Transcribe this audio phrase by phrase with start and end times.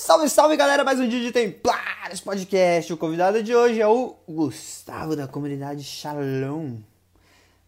[0.00, 2.92] Salve, salve galera, mais um dia de Templários Podcast.
[2.92, 6.78] O convidado de hoje é o Gustavo da comunidade Shalom.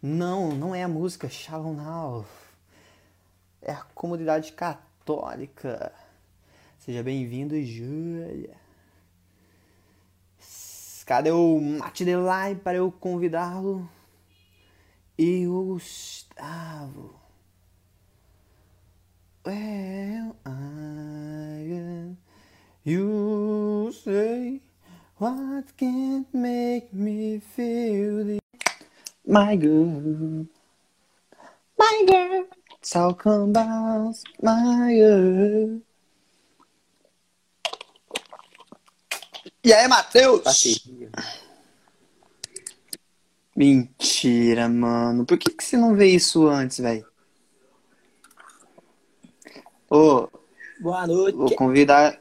[0.01, 2.25] Não, não é a música Shalom Now.
[3.61, 5.91] É a comunidade católica.
[6.79, 8.55] Seja bem-vindo, Júlia.
[11.05, 13.87] Cadê o Mate Delay para eu convidá-lo?
[15.17, 17.20] E o Gustavo.
[19.43, 22.15] Well, I
[22.83, 24.61] you say
[25.17, 28.39] what can make me feel the
[29.25, 30.45] my girl,
[31.75, 32.45] my girl,
[32.83, 35.81] talk about my girl.
[39.63, 40.77] E aí, Matheus?
[43.55, 45.25] Mentira, mano.
[45.25, 47.10] Por que, que você não vê isso antes, velho?
[49.93, 50.29] Ô,
[50.79, 51.35] Boa noite.
[51.35, 52.17] vou convidar.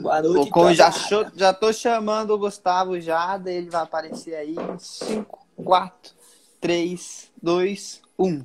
[0.00, 0.50] Boa noite.
[0.50, 1.08] Vou, já, camarada.
[1.08, 6.12] cho- já tô chamando o Gustavo já, ele vai aparecer aí em 5, 4,
[6.60, 8.44] 3, 2, 1.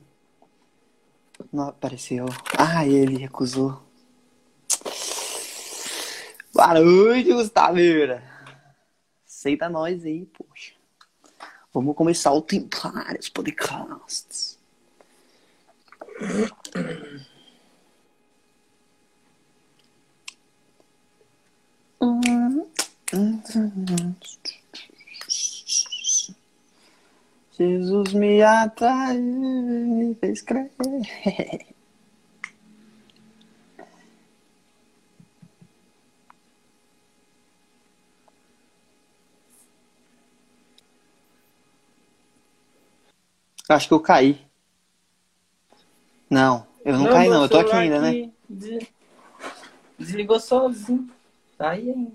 [1.51, 2.27] Não apareceu.
[2.55, 3.81] Ah, ele recusou.
[6.53, 8.21] Boa noite, Gustaveira.
[9.25, 10.73] Aceita nós aí, poxa.
[11.73, 14.59] Vamos começar o Templários Podcasts.
[27.57, 30.71] Jesus me atraiu, me fez crer.
[43.67, 44.39] Acho que eu caí.
[46.29, 48.31] Não, eu não, caí meu não, eu tô aqui ainda, né?
[49.97, 51.18] Desligou sozinho.
[51.59, 52.13] Tá aí ainda.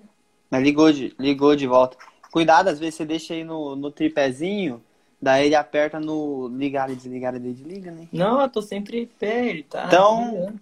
[0.50, 1.98] Mas ligou de, ligou de volta.
[2.32, 4.82] Cuidado, às vezes você deixa aí no, no tripézinho,
[5.20, 8.08] daí ele aperta no ligar e desligar e desliga, né?
[8.10, 9.86] Não, eu tô sempre pé, ele tá.
[9.86, 10.54] Então-.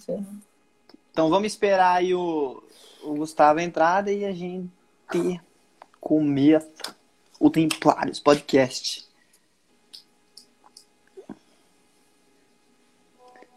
[1.13, 2.61] Então vamos esperar aí o,
[3.05, 4.69] o Gustavo entrar e a gente
[6.01, 6.97] começa
[7.39, 9.07] o Templários Podcast.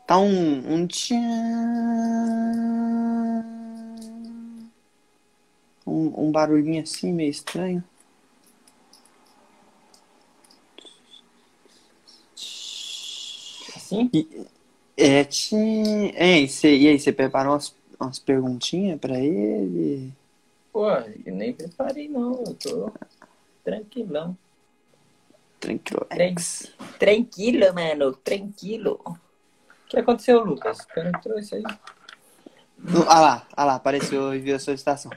[0.05, 1.15] Tá um, um tchan,
[5.85, 7.83] um, um barulhinho assim meio estranho.
[13.75, 14.09] Assim?
[14.97, 16.11] É, tchan.
[16.15, 20.11] Ei, cê, e aí, você preparou umas, umas perguntinhas pra ele?
[20.71, 22.91] Pô, eu nem preparei não, eu tô
[23.63, 24.37] tranquilão.
[25.59, 26.05] Tranquilo.
[26.05, 26.35] Tran-
[26.99, 28.99] Tranquilo, mano, tranquilo.
[29.05, 29.17] O
[29.87, 30.79] que aconteceu, Lucas?
[30.79, 31.63] O cara entrou isso aí.
[33.07, 35.11] Ah lá, ah lá, apareceu e viu a solicitação.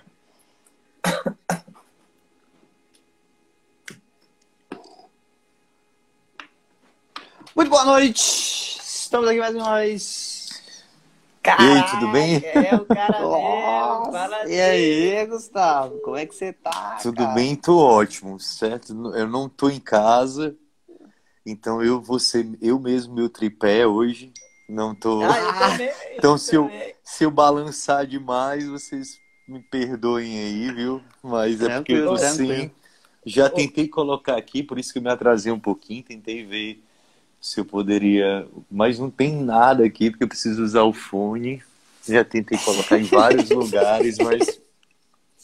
[7.58, 8.78] Muito boa noite!
[8.80, 10.46] Estamos aqui mais uma vez.
[11.42, 12.36] Caraca, E aí, tudo bem?
[12.44, 15.98] É o cara mesmo, Nossa, fala e aí, Gustavo?
[15.98, 16.98] Como é que você tá?
[17.02, 17.34] Tudo cara?
[17.34, 18.92] bem, tô ótimo, certo?
[19.12, 20.56] Eu não tô em casa,
[21.44, 24.32] então eu vou ser eu mesmo meu tripé hoje.
[24.68, 25.24] Não tô.
[25.24, 26.70] Ah, eu também, Então, se eu-.
[27.02, 31.02] Se eu balançar demais, vocês me perdoem aí, viu?
[31.24, 32.70] Mas é porque eu sim.
[33.26, 36.84] Já tentei colocar aqui, por isso que eu me atrasei um pouquinho, tentei ver
[37.40, 41.62] se eu poderia, mas não tem nada aqui porque eu preciso usar o fone.
[42.06, 44.60] Já tentei colocar em vários lugares, mas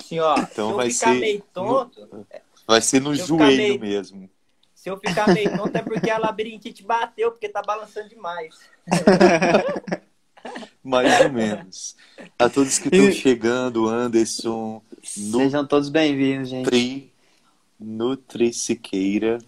[0.00, 2.26] Assim, ó, Então se eu vai ficar ser meio tonto,
[2.66, 4.30] vai ser no Se eu ficar joelho meio- mesmo.
[4.74, 8.54] se eu ficar meio tonto é porque a labirintite bateu, porque tá balançando demais.
[10.82, 11.96] Mais ou menos.
[12.38, 16.64] A todos que estão chegando, Anderson, Sejam todos bem-vindos, gente.
[16.64, 17.12] Nutri,
[17.80, 19.38] Nutri Siqueira,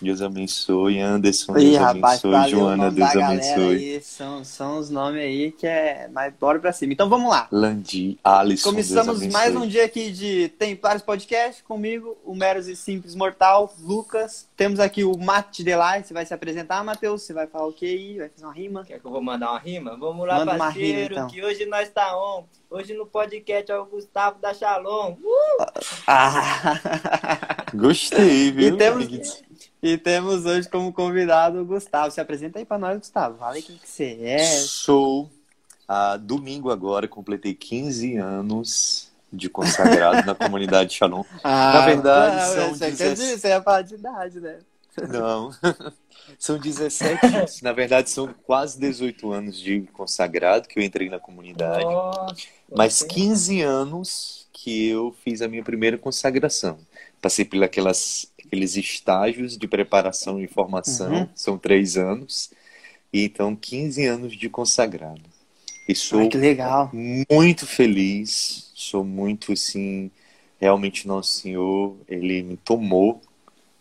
[0.00, 4.02] Deus abençoe, Anderson, Ih, Deus rapaz, abençoe, valeu Joana, Deus abençoe, aí.
[4.02, 6.08] São, são os nomes aí que é.
[6.12, 6.92] Mas bora pra cima.
[6.92, 7.48] Então vamos lá.
[7.50, 12.76] Landi, Alisson, Começamos Deus mais um dia aqui de Templários Podcast comigo, o Meros e
[12.76, 14.46] Simples Mortal, Lucas.
[14.54, 17.22] Temos aqui o Mate Delay, você vai se apresentar, Matheus?
[17.22, 18.18] Você vai falar o que aí?
[18.18, 18.84] Vai fazer uma rima?
[18.84, 19.96] Quer que eu vou mandar uma rima?
[19.96, 21.26] Vamos lá, Manda parceiro, rima, então.
[21.28, 22.44] que hoje nós tá on.
[22.68, 25.14] Hoje no podcast é o Gustavo da Shalom.
[26.06, 27.66] Ah!
[27.72, 28.74] Gostei, viu?
[28.74, 29.44] E temos,
[29.82, 32.10] e temos hoje como convidado o Gustavo.
[32.10, 33.38] Se apresenta aí pra nós, Gustavo.
[33.38, 34.38] Fala aí quem que você é.
[34.38, 35.30] Sou,
[35.88, 41.22] ah, domingo agora, completei 15 anos de consagrado na comunidade Shalom.
[41.44, 43.14] Ah, Na verdade, ah, são você, quer 17.
[43.14, 44.58] dizer, você ia falar de idade, né?
[45.08, 45.50] Não.
[46.40, 51.84] São 17, na verdade são quase 18 anos de consagrado que eu entrei na comunidade.
[51.84, 52.34] Nossa,
[52.74, 56.78] Mas você- 15 anos que eu fiz a minha primeira consagração.
[57.22, 61.28] Passei por aquelas, aqueles estágios de preparação e formação, Uhum.
[61.34, 62.50] são três anos.
[63.12, 65.22] E então, 15 anos de consagrado.
[65.88, 66.90] E sou Ai, que legal.
[66.92, 70.10] muito feliz, sou muito assim,
[70.60, 73.20] realmente Nosso Senhor, Ele me tomou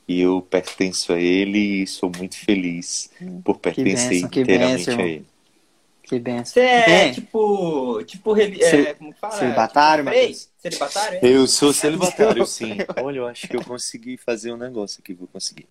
[0.08, 3.10] e eu pertenço a Ele e sou muito feliz
[3.44, 5.08] por pertencer bênção, que inteiramente bênção, a.
[5.08, 5.26] Ele.
[6.06, 6.54] Que benção.
[6.54, 7.12] Você é, É.
[7.12, 8.04] tipo.
[8.04, 8.38] Tipo.
[8.38, 9.34] É, como que fala?
[9.34, 10.16] celibatário, tipo?
[10.16, 10.50] Matheus?
[10.60, 11.20] Celibatário?
[11.22, 11.28] é?
[11.28, 12.78] Eu sou celibatário, sim.
[13.02, 15.66] Olha, eu acho que eu consegui fazer um negócio aqui, vou conseguir.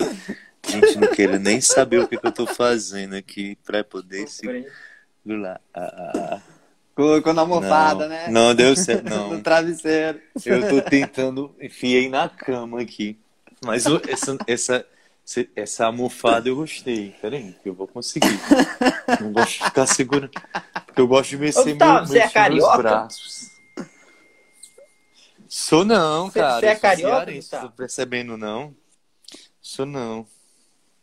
[0.66, 5.60] Gente, não quero nem saber o que, que eu tô fazendo aqui pra poder segurar.
[5.72, 6.40] Ah, ah, ah.
[6.94, 8.28] Colocou na almofada, Não, né?
[8.28, 9.34] não deu certo, não.
[9.34, 10.20] No travesseiro.
[10.44, 13.18] Eu tô tentando, enfiei na cama aqui.
[13.64, 14.86] Mas essa, essa,
[15.56, 17.14] essa almofada eu gostei.
[17.20, 18.38] Peraí, que eu vou conseguir.
[19.20, 20.30] Não gosto de ficar segurando.
[20.86, 22.78] Porque eu gosto de mexer, Gustavo, meu, você é mexer meus carioca?
[22.78, 23.50] braços.
[25.48, 26.60] Sou não, Você- cara.
[26.60, 27.68] você é sou carioca, cearense, Gustavo?
[27.68, 28.74] Tô percebendo, não?
[29.60, 30.26] Sou não.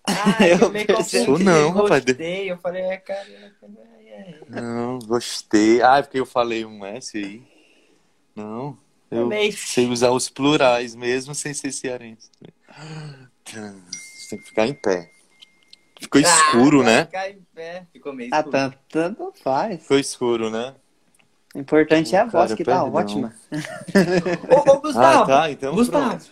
[0.08, 0.14] Ah,
[0.46, 1.26] Eu eu percebo.
[1.26, 2.04] confundi, Não, rapaz.
[2.06, 3.56] Gostei, eu falei, é carioca.
[4.18, 4.40] ai.
[4.50, 5.82] Não, gostei.
[5.82, 7.42] Ah, é porque eu falei um S aí.
[8.36, 8.78] Não.
[9.10, 9.52] Eu Também.
[9.52, 12.30] sei usar os plurais mesmo sem ser cearense.
[14.32, 15.12] Tem que ficar em pé.
[16.00, 17.06] Ficou escuro, Ah, né?
[17.06, 17.86] ficar em pé.
[17.92, 18.52] Ficou meio Ah, escuro.
[18.52, 19.82] tanto, tanto faz.
[19.82, 20.74] Ficou escuro, né?
[21.54, 22.94] O importante é a voz cara, que tá perdão.
[22.94, 23.34] ótima.
[24.50, 25.24] Ô, ô, Gustavo.
[25.24, 25.52] Ah, tá.
[25.52, 26.08] Então Gustavo.
[26.10, 26.32] pronto.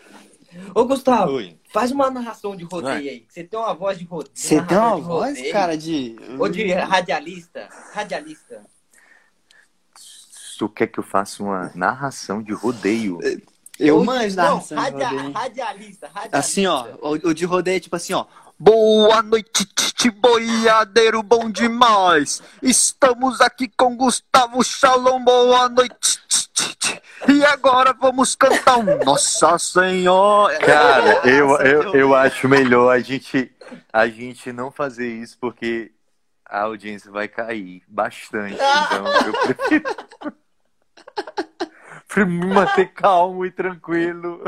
[0.73, 1.31] Ô, Gustavo.
[1.33, 1.59] Oi.
[1.73, 3.25] Faz uma narração de rodeio aí.
[3.27, 4.31] Você tem uma voz de rodeio.
[4.33, 5.53] Você tem uma de voz, rodeio.
[5.53, 6.15] cara, de.
[6.39, 7.67] Ou de radialista.
[7.91, 8.63] Radialista.
[10.57, 13.19] Tu quer que eu faça uma narração de rodeio?
[13.79, 15.31] Eu manjo não, narração de radia-.
[15.31, 16.37] Radialista, radialista.
[16.37, 16.85] Assim, ó.
[17.01, 18.25] O, o de rodeio é tipo assim, ó.
[18.59, 22.41] Boa noite, titi boiadeiro, bom demais.
[22.61, 26.19] Estamos aqui com Gustavo Shalom, boa noite.
[26.27, 27.01] titi.
[27.27, 30.57] E agora vamos cantar um Nossa Senhora.
[30.59, 33.49] Cara, eu, eu, eu acho melhor a gente,
[33.93, 35.91] a gente não fazer isso porque
[36.45, 38.55] a audiência vai cair bastante.
[38.55, 39.95] Então eu prefiro,
[42.09, 44.43] prefiro me manter calmo e tranquilo.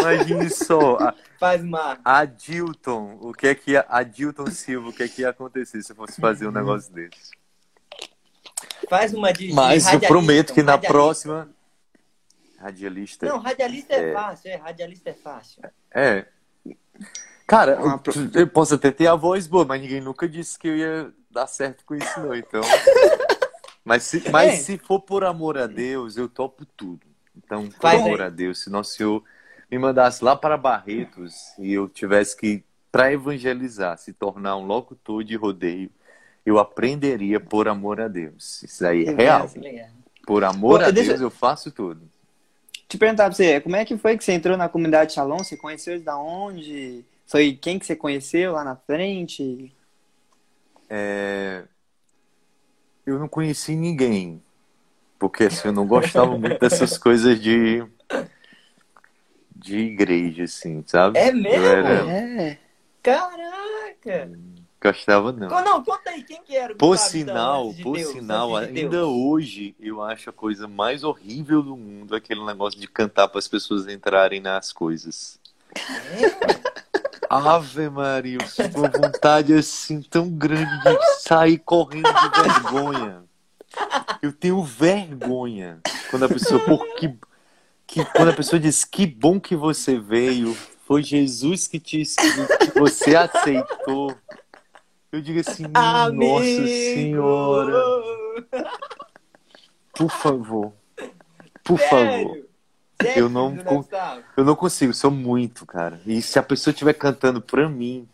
[0.00, 1.98] Imagine só, a, Faz uma.
[2.02, 5.28] a Dilton, o que é que ia- a Dilton Silva, o que é que ia
[5.30, 7.30] acontecer se eu fosse fazer um negócio desse?
[8.88, 9.48] Faz uma de.
[9.48, 11.50] de Mas eu prometo que na próxima
[12.58, 13.26] radialista.
[13.26, 14.56] Não, radialista é, fácil, é.
[14.56, 15.62] Radialista é fácil.
[15.92, 16.26] É.
[17.46, 18.00] Cara, Uma
[18.34, 21.12] eu, eu posso até ter a voz boa, mas ninguém nunca disse que eu ia
[21.30, 22.34] dar certo com isso, não.
[22.34, 22.62] Então.
[23.84, 24.56] Mas se, mas É.
[24.56, 27.06] se for por amor a Deus, eu topo tudo.
[27.36, 29.22] Então, por amor a Deus, se Nosso Senhor
[29.70, 35.24] me mandasse lá para Barretos e eu tivesse que, para evangelizar, se tornar um locutor
[35.24, 35.90] de rodeio,
[36.46, 38.62] eu aprenderia por amor a Deus.
[38.62, 39.50] Isso aí é real.
[40.26, 42.08] Por amor a deixa- Deus, eu faço tudo.
[42.88, 45.38] Te perguntar pra você, como é que foi que você entrou na comunidade Shalom?
[45.38, 47.04] Você conheceu eles da onde?
[47.26, 49.74] Foi quem que você conheceu lá na frente?
[50.88, 51.64] É,
[53.06, 54.42] Eu não conheci ninguém,
[55.18, 57.84] porque assim, eu não gostava muito dessas coisas de
[59.54, 61.18] de igreja, assim, sabe?
[61.18, 61.64] É mesmo?
[61.64, 62.10] era...
[62.10, 62.58] É.
[63.02, 64.30] Caraca!
[64.82, 65.48] Gostava não.
[65.48, 68.90] Não, conta aí, quem que era o Por sinal, de por Deus, sinal, de ainda
[68.90, 69.08] Deus?
[69.08, 73.48] hoje eu acho a coisa mais horrível do mundo aquele negócio de cantar para as
[73.48, 75.40] pessoas entrarem nas coisas.
[77.36, 83.24] Ave Maria, eu sinto uma vontade assim tão grande de sair correndo de vergonha.
[84.22, 85.80] Eu tenho vergonha
[86.12, 87.12] quando a pessoa, por que,
[88.14, 93.16] quando a pessoa diz que bom que você veio, foi Jesus que te que você
[93.16, 94.16] aceitou.
[95.10, 96.68] Eu digo assim, nossa Amigo!
[96.68, 97.82] senhora,
[99.92, 100.72] por favor,
[101.64, 102.53] por favor.
[103.00, 103.56] Sério, Eu não?
[104.36, 106.00] Eu não consigo, sou muito, cara.
[106.06, 108.08] E se a pessoa estiver cantando pra mim,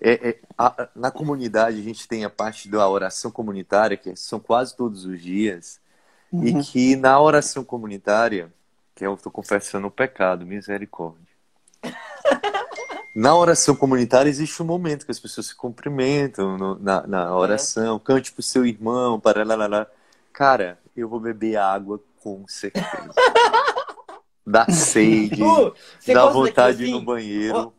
[0.00, 4.38] é, é, a- na comunidade a gente tem a parte da oração comunitária, que são
[4.38, 5.80] quase todos os dias,
[6.32, 6.62] e Uhum.
[6.62, 8.52] que na oração comunitária,
[8.94, 11.26] que eu estou confessando o pecado, misericórdia.
[13.14, 17.98] Na oração comunitária existe um momento que as pessoas se cumprimentam no- na, na oração,
[17.98, 19.86] cante pro seu irmão, para lá, lá, lá.
[20.34, 22.84] Cara, eu vou beber água com certeza.
[24.46, 25.66] Dá sede,
[26.04, 27.04] gosta vontade ir no assim?
[27.04, 27.74] banheiro.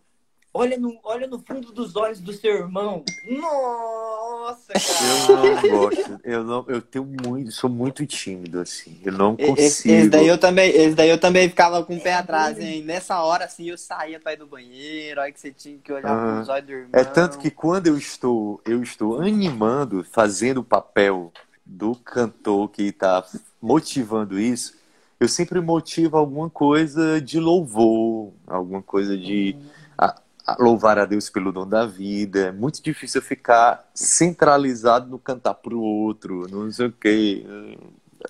[0.53, 3.03] Olha no, olha no fundo dos olhos do seu irmão.
[3.23, 5.41] Nossa, Eu cara.
[5.41, 6.19] não gosto.
[6.23, 8.99] Eu não, eu tenho muito, sou muito tímido assim.
[9.03, 9.93] Eu não Esse, consigo.
[9.93, 12.83] esse daí eu também, esse daí eu também ficava com o pé atrás, hein?
[12.83, 16.09] Nessa hora, assim, eu saía pra ir do banheiro, aí que você tinha que olhar
[16.09, 16.99] Ah, pros olhos do irmão.
[16.99, 21.31] É tanto que quando eu estou, eu estou animando, fazendo o papel
[21.65, 23.23] do cantor que está
[23.61, 24.76] motivando isso,
[25.19, 29.55] eu sempre motivo alguma coisa de louvor, alguma coisa de
[29.97, 32.47] a- a louvar a Deus pelo dom da vida.
[32.47, 37.45] É muito difícil eu ficar centralizado no cantar pro outro, não sei o quê.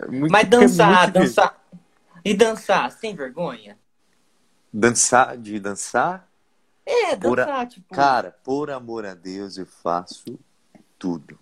[0.01, 1.36] É muito- Mas é dançar, difícil.
[1.36, 1.67] dançar.
[2.24, 3.77] E dançar, sem vergonha?
[4.74, 6.27] Dançar, de dançar?
[6.86, 7.94] É, Por a- dançar, tipo.
[7.94, 10.38] Cara, por amor a Deus, eu faço
[10.98, 11.38] tudo.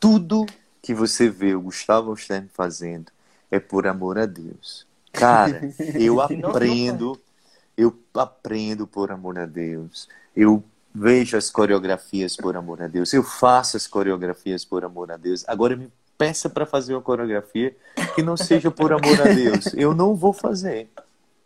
[0.00, 0.46] Tudo
[0.82, 3.10] que você vê o Gustavo Stern fazendo
[3.54, 4.86] é por amor a Deus.
[5.12, 5.60] Cara,
[5.94, 7.20] eu aprendo,
[7.76, 10.08] eu aprendo por amor a Deus.
[10.34, 13.12] Eu vejo as coreografias por amor a Deus.
[13.12, 15.44] Eu faço as coreografias por amor a Deus.
[15.46, 17.76] Agora me peça para fazer uma coreografia
[18.14, 19.72] que não seja por amor a Deus.
[19.74, 20.88] Eu não vou fazer.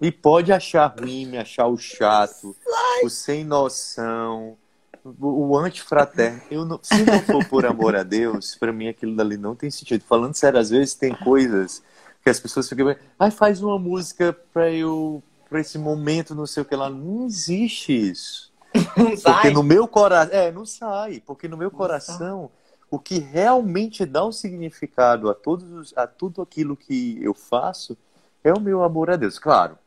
[0.00, 2.56] E pode achar ruim, me achar o chato,
[3.02, 4.56] o sem noção,
[5.04, 6.40] o, o antifraterno.
[6.50, 9.70] Eu não, se não for por amor a Deus, para mim aquilo dali não tem
[9.70, 10.04] sentido.
[10.08, 11.82] Falando sério, às vezes tem coisas
[12.22, 16.62] que as pessoas ficam, ai, faz uma música para eu, para esse momento, não sei
[16.62, 16.90] o que lá.
[16.90, 18.52] Não existe isso.
[18.96, 19.50] Não Porque sai.
[19.50, 22.50] no meu coração, é, não sai, porque no meu coração,
[22.90, 27.96] o que realmente dá um significado a todos os- a tudo aquilo que eu faço
[28.44, 29.38] é o meu amor a Deus.
[29.38, 29.78] Claro,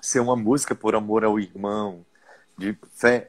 [0.00, 2.04] ser uma música por amor ao irmão,
[2.58, 3.26] de fé,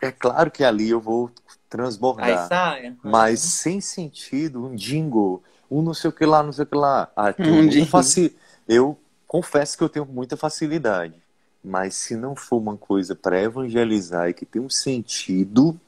[0.00, 1.30] é claro que ali eu vou
[1.68, 2.96] transbordar, sai.
[3.02, 5.42] mas sem sentido, um jingle,
[5.78, 7.10] um não sei o que lá, não sei o que lá.
[7.16, 8.36] Ah, eu, faci-
[8.68, 11.14] eu confesso que eu tenho muita facilidade.
[11.64, 15.78] Mas se não for uma coisa para evangelizar e que tem um sentido,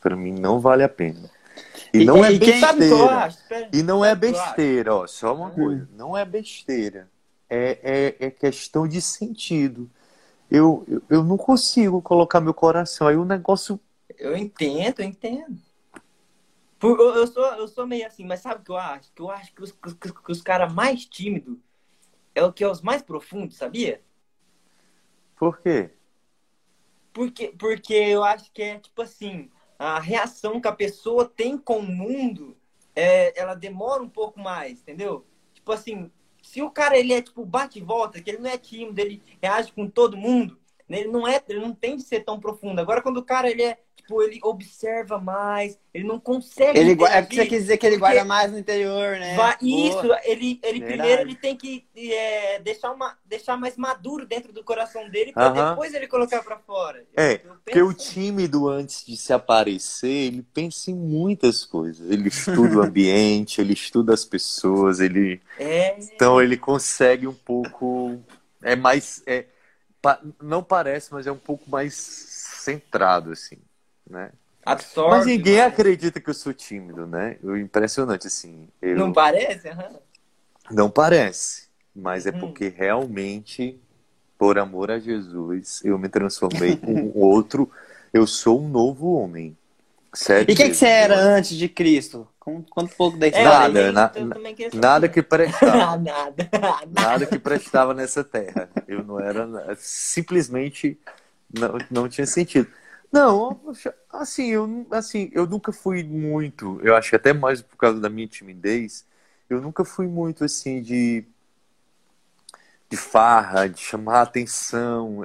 [0.00, 1.30] para mim não vale a pena.
[1.92, 3.36] E, E- não é e o besteira.
[3.72, 5.52] E não é o besteira, ó, só uma Hum.
[5.52, 7.08] coisa, não é besteira.
[7.48, 9.90] É, é, é questão de sentido.
[10.50, 13.08] Eu, eu, eu não consigo colocar meu coração.
[13.08, 13.80] Aí o negócio.
[14.18, 15.58] Eu entendo, eu entendo.
[16.78, 19.12] Por- eu, eu sou, eu sou meio assim, mas sabe o que eu acho?
[19.12, 21.58] Que eu acho que os, que, que os caras mais tímidos
[22.34, 24.02] é o que é os mais profundos, sabia?
[25.36, 25.90] Por quê?
[27.12, 31.78] Porque, porque eu acho que é tipo assim, a reação que a pessoa tem com
[31.78, 32.56] o mundo,
[32.94, 35.26] é, ela demora um pouco mais, entendeu?
[35.54, 36.10] Tipo assim,
[36.42, 39.22] se o cara ele é tipo bate e volta, que ele não é tímido, ele
[39.42, 42.80] reage com todo mundo, né, ele não é, ele não tem de ser tão profundo.
[42.80, 47.22] Agora quando o cara ele é tipo, ele observa mais, ele não consegue Ele, é
[47.22, 49.36] porque você quis dizer que ele guarda mais no interior, né?
[49.36, 50.84] Vai- isso, ele, ele Verdade.
[50.86, 55.48] primeiro ele tem que é, deixar, uma, deixar mais maduro dentro do coração dele para
[55.48, 55.70] Aham.
[55.70, 57.04] depois ele colocar para fora.
[57.16, 62.08] É, Eu Porque o tímido, antes de se aparecer, ele pensa em muitas coisas.
[62.08, 65.40] Ele estuda o ambiente, ele estuda as pessoas, ele.
[65.58, 68.20] É, Então ele consegue um pouco.
[68.62, 69.22] É mais.
[69.26, 69.46] É,
[70.00, 73.58] pa- não parece, mas é um pouco mais centrado, assim,
[74.08, 74.30] né?
[74.64, 75.16] absorve.
[75.16, 75.72] Mas ninguém mais.
[75.72, 77.36] acredita que eu sou tímido, né?
[77.42, 78.68] O impressionante, assim.
[78.82, 78.96] Eu...
[78.96, 79.68] Não parece?
[79.68, 80.00] Aham.
[80.70, 82.40] Não parece, mas é Uhum.
[82.40, 83.80] porque realmente,
[84.38, 87.70] por amor a Jesus, eu me transformei em um outro.
[88.12, 89.56] Eu sou um novo homem.
[90.12, 90.50] Sério.
[90.50, 92.26] E o que, que você era antes de Cristo?
[92.46, 93.92] Um pouco da É, história.
[93.92, 94.36] Nada, na-.
[94.72, 95.96] Nada que prestava.
[95.98, 96.48] Nada.
[96.90, 98.70] Nada que prestava nessa terra.
[98.86, 99.76] Eu não era.
[99.76, 100.98] Simplesmente
[101.52, 102.68] não, não tinha sentido.
[103.12, 103.60] Não,
[104.10, 106.80] assim eu, assim, eu nunca fui muito.
[106.82, 109.06] Eu acho que até mais por causa da minha timidez.
[109.48, 111.24] Eu nunca fui muito assim de.
[112.90, 115.24] de farra, de chamar atenção.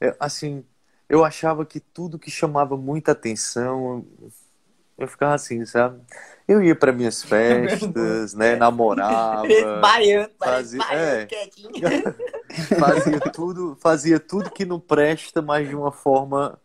[0.00, 0.64] É, assim,
[1.08, 4.04] eu achava que tudo que chamava muita atenção,
[4.98, 6.00] eu ficava assim, sabe?
[6.48, 8.56] Eu ia para minhas festas, né?
[8.56, 9.46] Namorava.
[9.80, 11.26] Baiano, Fazia- baiano, é.
[11.26, 11.70] quietinho.
[12.78, 16.58] fazia tudo, fazia tudo que não presta, mas de uma forma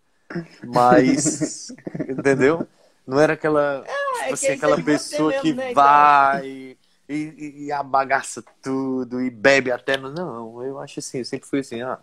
[0.63, 1.73] mais,
[2.07, 2.67] entendeu?
[3.05, 6.77] Não era aquela, é tipo que assim, aquela é pessoa mesmo, que né, vai e,
[7.09, 9.97] e, e abagaça tudo e bebe até.
[9.97, 12.00] Não, eu acho assim, eu sempre fui assim, ah,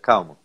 [0.00, 0.36] calma.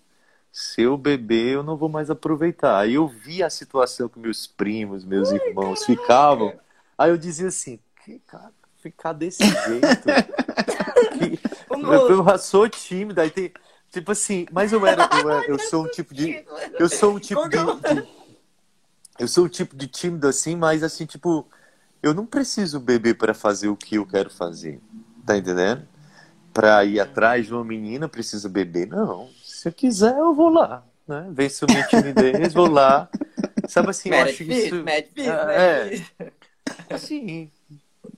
[0.51, 2.79] Se eu beber, eu não vou mais aproveitar.
[2.79, 6.53] Aí eu vi a situação que meus primos, meus irmãos ficavam.
[6.97, 10.07] Aí eu dizia assim, que cara, ficar desse jeito.
[11.17, 13.51] Que- eu, eu sou tímido, aí tem.
[13.91, 15.09] Tipo assim, mas eu era.
[15.21, 16.43] Eu, era- eu sou um tipo de.
[16.79, 17.57] Eu sou um tipo de.
[17.57, 18.07] de-
[19.19, 21.45] eu sou um tipo de tímido assim, mas assim, tipo,
[22.01, 24.79] eu não preciso beber para fazer o que eu quero fazer.
[25.25, 25.85] Tá entendendo?
[26.53, 28.87] Pra ir atrás de uma menina, eu preciso beber.
[28.87, 29.29] Não.
[29.43, 30.83] Se eu quiser, eu vou lá.
[31.07, 31.27] né?
[31.31, 33.07] Venço minha timidez, vou lá.
[33.67, 34.83] Sabe assim, eu Mas é acho que isso.
[34.83, 35.81] mas é mas é.
[35.81, 36.15] é difícil.
[36.89, 37.51] Assim,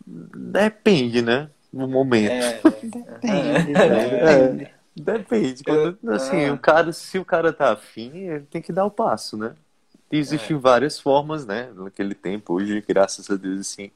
[0.07, 1.49] depende, né?
[1.71, 2.31] No momento.
[2.31, 4.47] É, Depende, É.
[4.47, 4.72] depende.
[4.95, 5.63] Depende.
[5.63, 6.53] Quando, assim, ah.
[6.53, 9.55] o cara, se o cara tá afim, ele tem que dar o passo, né?
[10.11, 11.71] E existem várias formas, né?
[11.73, 13.91] Naquele tempo, hoje, graças a Deus, assim,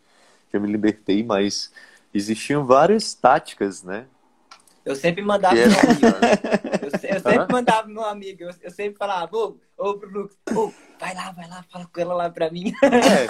[0.51, 1.71] eu me libertei, mas
[2.13, 4.07] existiam várias táticas, né?
[4.83, 6.07] Eu sempre mandava é- meu amigo.
[6.81, 7.47] Eu, se- eu sempre Hã?
[7.51, 8.43] mandava meu amigo.
[8.43, 11.99] Eu, eu sempre falava, ô, ô, pro Lucas, ô, vai lá, vai lá, fala com
[11.99, 12.71] ela lá pra mim.
[12.83, 13.27] É,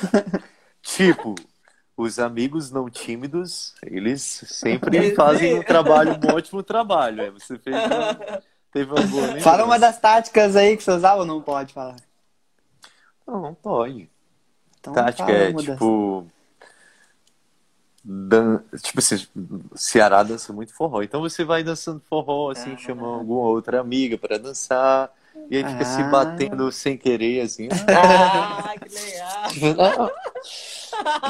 [0.81, 1.35] tipo,
[1.97, 7.21] os amigos não tímidos, eles sempre Eles- fazem um trabalho, um ótimo trabalho.
[7.23, 7.79] É, você fez um,
[8.71, 9.43] teve uma boa lembrança.
[9.43, 11.95] Fala uma das táticas aí que você usava ou não pode falar?
[13.27, 14.09] Não, não pode.
[14.79, 16.27] Então, Tática fala é das- tipo.
[18.09, 18.59] Dan...
[18.81, 19.27] Tipo assim,
[19.75, 21.01] Ceará dança muito forró.
[21.01, 22.77] Então você vai dançando forró, assim, Ah.
[22.77, 25.11] chama alguma outra amiga pra dançar.
[25.51, 26.07] E aí fica se Ah.
[26.09, 27.67] batendo sem querer, assim.
[27.89, 30.11] ah, que legal.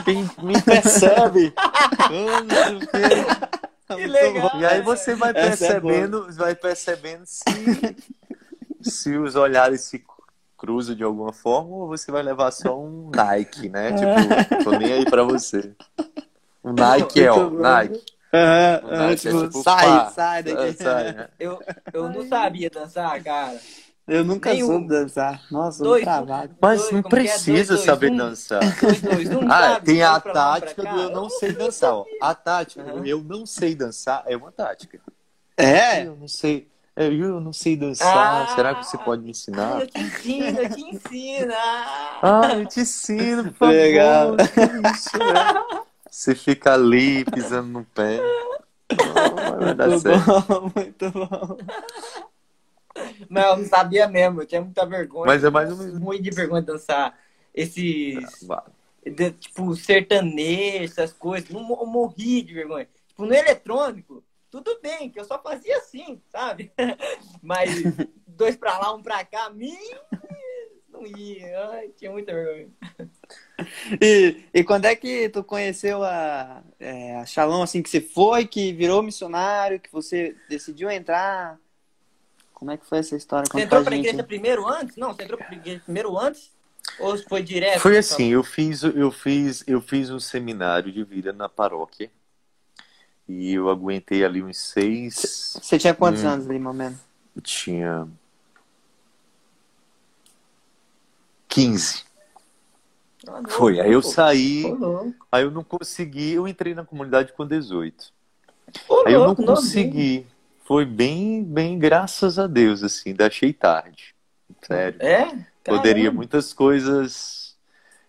[0.06, 1.54] Me, me percebe!
[3.88, 4.60] Que legal.
[4.60, 7.46] E aí você vai é percebendo, vai percebendo se,
[8.82, 10.04] se os olhares se
[10.58, 13.94] cruzam de alguma forma ou você vai levar só um Nike, né?
[13.94, 15.74] Tipo, tô nem aí pra você.
[16.62, 17.50] O Nike é, ó.
[17.50, 18.04] Nike.
[18.34, 20.74] Nike é tipo, tipo, sai, pá, sai daqui.
[20.74, 21.30] sai, né?
[21.40, 21.62] Eu,
[21.94, 23.58] eu não sabia dançar, cara.
[24.08, 24.68] Eu nunca Nenhum.
[24.68, 25.42] soube dançar.
[25.52, 26.56] Nossa, Dois, um travado.
[26.62, 27.10] Mas Dois, não que é?
[27.10, 28.16] precisa Dois, dois, saber um.
[28.18, 28.80] dançar.
[28.80, 31.94] Dois, dois, um, Ah, tem a tática do eu não sei dançar.
[31.94, 32.06] Ó.
[32.22, 35.00] A tática do eu não sei dançar é uma tática.
[35.58, 36.06] É?
[36.08, 36.70] Eu não sei.
[36.96, 38.48] é, Eu não sei dançar.
[38.50, 38.56] Ah.
[38.56, 39.82] Será que você pode me ensinar?
[39.82, 41.54] eu te ensino, eu te ensino.
[42.24, 42.50] Ah.
[42.56, 43.74] Eu te ensino, por favor.
[43.74, 44.36] Legal.
[44.96, 45.82] Isso, é.
[46.10, 48.20] Você fica ali pisando no pé.
[48.98, 50.26] Não, vai dar Muito certo.
[50.48, 51.58] bom, muito bom.
[53.30, 55.26] Eu não sabia mesmo, eu tinha muita vergonha.
[55.26, 57.18] Mas é mais ou menos- Muito de vergonha de dançar
[57.54, 58.44] esses.
[58.44, 58.64] Vá.
[59.06, 61.50] de- tipo, sertanejo, essas coisas.
[61.50, 62.88] Não, eu morri de vergonha.
[63.08, 66.72] Tipo, no eletrônico, tudo bem, que eu só fazia assim, sabe?
[67.42, 67.70] Mas
[68.28, 69.78] dois pra lá, um pra cá, mim.
[70.90, 71.70] Não ia.
[71.70, 72.70] Ai, tinha muita vergonha.
[74.02, 78.46] E, e quando é que tu conheceu a, é, a Shalom, assim, que você foi,
[78.46, 81.60] que virou missionário, que você decidiu entrar?
[82.58, 83.48] Como é que foi essa história?
[83.48, 84.08] Você entrou pra pra gente.
[84.08, 84.98] igreja primeiro antes?
[84.98, 86.52] Não, você entrou pra igreja primeiro antes?
[86.98, 87.80] Ou foi direto?
[87.82, 92.10] Foi assim, eu fiz, eu fiz, eu fiz um seminário de vida na paróquia.
[93.30, 95.56] E eu aguentei ali uns seis.
[95.62, 96.30] Você tinha quantos Hum.
[96.30, 96.98] anos ali, momento?
[97.36, 98.08] Eu tinha
[101.48, 102.06] 15.
[103.28, 103.80] Ah, não, Foi.
[103.80, 104.08] Aí eu pô.
[104.08, 104.63] saí,
[105.32, 108.12] aí eu não consegui, eu entrei na comunidade com 18.
[108.89, 110.26] Ô, Aí eu não consegui.
[110.67, 114.13] Foi bem, bem, graças a Deus, assim, ainda achei tarde.
[114.62, 115.01] Sério.
[115.01, 115.25] É?
[115.63, 116.17] Poderia Caramba.
[116.17, 117.56] muitas coisas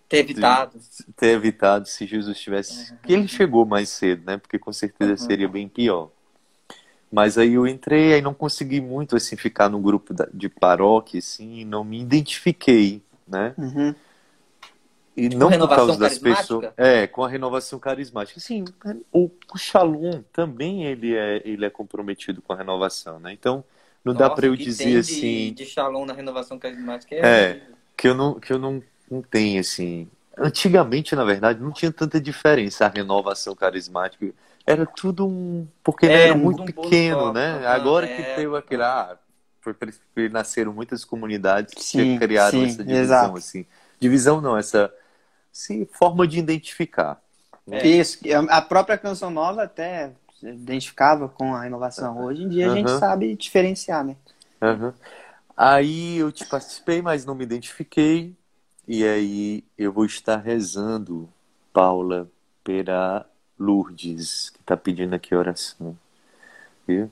[0.08, 0.76] Ter evitado.
[1.16, 2.90] ter evitado se Jesus tivesse.
[2.90, 2.98] Uhum.
[3.04, 4.38] Que ele chegou mais cedo, né?
[4.38, 5.16] Porque com certeza Uhum.
[5.18, 6.10] seria bem pior.
[7.12, 11.60] Mas aí eu entrei, aí não consegui muito assim ficar no grupo de paróquia, assim,
[11.60, 13.54] e não me identifiquei, né?
[13.56, 13.94] Uhum.
[15.20, 16.44] E não por renovação causa das carismática?
[16.46, 16.72] pessoas.
[16.76, 18.38] É, com a renovação carismática.
[18.38, 18.64] Assim,
[19.12, 23.32] o, o Shalom também ele é, ele é comprometido com a renovação, né?
[23.32, 23.64] Então,
[24.04, 27.14] não dá Nossa, para eu que dizer tem de- assim De Shalom na renovação carismática
[27.14, 27.50] é.
[27.52, 27.60] É.
[27.96, 30.08] que eu não que eu não, não tenho assim.
[30.36, 34.32] Antigamente, na verdade, não tinha tanta diferença a renovação carismática.
[34.64, 35.66] Era tudo um.
[35.82, 37.66] Porque É, era muito um pequeno, né?
[37.66, 38.16] Agora é.
[38.16, 38.82] que teve aquele.
[38.82, 39.18] Ah,
[39.60, 39.74] foi
[40.30, 43.36] nasceram muitas comunidades que Sim, criaram sim, essa divisão, exato.
[43.36, 43.66] assim.
[44.00, 44.92] Divisão não, essa
[45.58, 47.20] sim, forma de identificar.
[47.68, 47.86] É.
[47.86, 52.22] Isso, a própria canção nova até se identificava com a inovação.
[52.22, 53.00] Hoje em dia a gente Aham.
[53.00, 54.16] sabe diferenciar, né?
[54.62, 54.94] Aham.
[55.56, 58.34] Aí eu te participei, mas não me identifiquei.
[58.86, 61.28] E aí eu vou estar rezando,
[61.72, 62.30] Paula,
[62.62, 65.98] pela Lourdes, que está pedindo aqui oração.
[66.86, 67.10] Viu?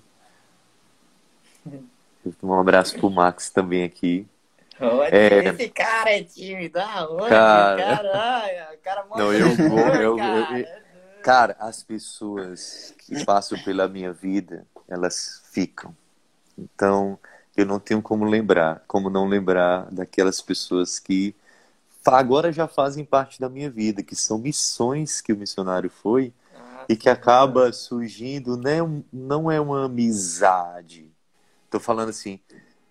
[2.43, 4.27] Um abraço pro Max também aqui.
[4.81, 5.49] Olha, É.
[5.49, 6.79] esse cara é tímido.
[6.79, 7.77] Ah, olha, Cara.
[7.77, 10.59] caralho, o cara Não, eu vou, eu- cara.
[10.61, 10.87] eu-
[11.23, 15.93] Cara, as pessoas que passam pela minha vida, elas ficam.
[16.57, 17.19] Então,
[17.57, 21.35] eu não tenho como lembrar, como não lembrar daquelas pessoas que
[22.07, 26.85] agora já fazem parte da minha vida, que são missões que o missionário foi Ah,
[26.89, 28.77] e que acaba surgindo, né,
[29.13, 31.11] não é uma amizade.
[31.71, 32.39] Tô falando assim,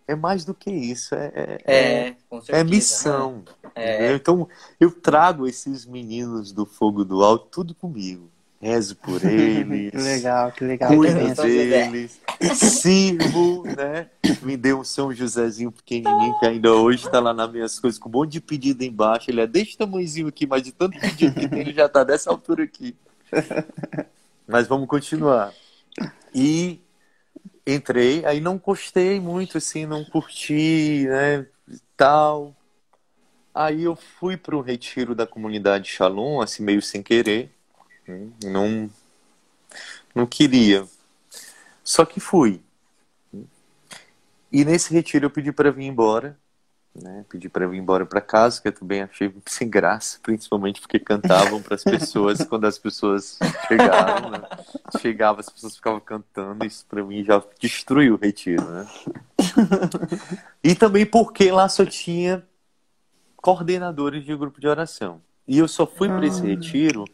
[0.07, 2.59] é mais do que isso, é, é, É, com certeza.
[2.59, 3.43] é missão.
[3.73, 4.13] É.
[4.13, 4.47] Então,
[4.79, 8.29] eu trago esses meninos do fogo do alto tudo comigo.
[8.61, 9.91] rezo por eles.
[9.91, 10.95] Que legal, que legal.
[10.95, 12.19] Cuido deles,
[12.55, 14.07] sirvo, né?
[14.41, 18.09] Me deu um São Josézinho pequenininho que ainda hoje está lá nas minhas coisas, com
[18.09, 19.29] um monte de pedido embaixo.
[19.29, 22.29] Ele é desse tamanhozinho aqui, mas de tanto pedido que tem, ele já está dessa
[22.29, 22.95] altura aqui.
[24.47, 25.51] Mas vamos continuar.
[26.33, 26.79] E
[27.67, 31.47] entrei, aí não gostei muito, assim, não curti, né?
[31.97, 32.55] Tal.
[33.53, 37.51] Aí eu fui para o retiro da comunidade Shalom, assim, meio sem querer.
[38.07, 38.89] né, Não,
[40.13, 40.87] não queria.
[41.83, 42.61] Só que fui.
[44.51, 46.39] E nesse retiro eu pedi para vir embora.
[46.95, 47.25] Né?
[47.27, 51.61] Pedi para vir embora para casa, que eu também achei sem graça, principalmente porque cantavam
[51.61, 54.29] para as pessoas quando as pessoas chegavam.
[54.29, 54.41] Né?
[55.01, 58.63] Chegava, as pessoas ficavam cantando, isso para mim já destruiu o retiro.
[58.63, 58.87] Né?
[60.63, 62.43] E também porque lá só tinha
[63.35, 65.21] coordenadores de grupo de oração.
[65.47, 66.45] E eu só fui para esse Ah.
[66.45, 67.05] retiro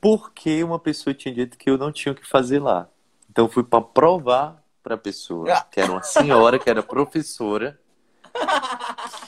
[0.00, 2.88] porque uma pessoa tinha dito que eu não tinha o que fazer lá.
[3.28, 7.78] Então eu fui para provar para a pessoa, que era uma senhora, que era professora,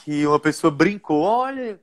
[0.03, 1.79] que uma pessoa brincou, olha,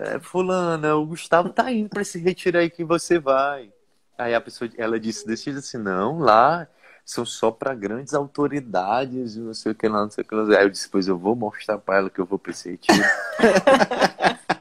[0.00, 3.72] é, fulana, o Gustavo tá indo para esse retiro aí que você vai.
[4.18, 6.66] Aí a pessoa, ela disse jeito assim, não, lá
[7.04, 10.34] são só para grandes autoridades, e não sei o que lá, não sei o que
[10.34, 10.58] lá.
[10.58, 12.98] Aí eu disse, pois eu vou mostrar para ela que eu vou para esse retiro.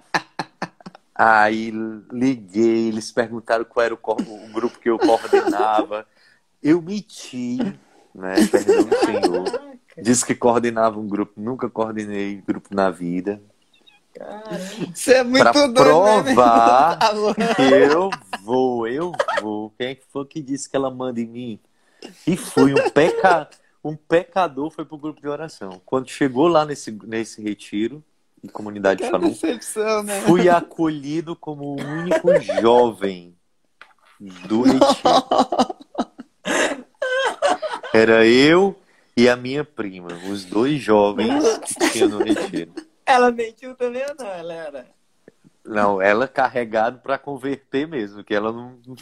[1.17, 1.71] Aí
[2.11, 6.05] liguei, eles perguntaram qual era o, o grupo que eu coordenava.
[6.61, 7.57] Eu menti,
[8.13, 8.35] né?
[8.51, 9.74] Perdão, Senhor.
[9.97, 13.41] Disse que coordenava um grupo, nunca coordenei grupo na vida.
[14.13, 14.49] Caramba.
[14.93, 17.41] Você é muito Pra doido, né, provar louco.
[17.55, 18.09] que eu
[18.41, 19.71] vou, eu vou.
[19.77, 21.59] Quem é que foi que disse que ela manda em mim?
[22.27, 23.49] E fui um peca,
[23.83, 25.81] um pecador foi pro grupo de oração.
[25.85, 28.03] Quando chegou lá nesse, nesse retiro,
[28.43, 30.21] em comunidade Que decepção, né?
[30.21, 32.29] fui acolhido como o único
[32.61, 33.35] jovem
[34.19, 34.85] do retiro.
[37.93, 38.75] Era eu
[39.15, 42.73] e a minha prima, os dois jovens que tinha no retiro.
[43.05, 44.27] Ela mentiu também ou não?
[44.27, 44.87] Ela era.
[45.63, 48.95] Não, ela carregado para converter mesmo, que ela não, não,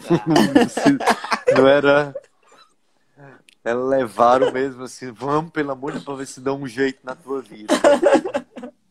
[0.69, 0.97] se-
[1.55, 2.15] não era.
[3.63, 6.99] Ela levaram mesmo assim, vamos, pelo amor de Deus, pra ver se dá um jeito
[7.03, 7.73] na tua vida.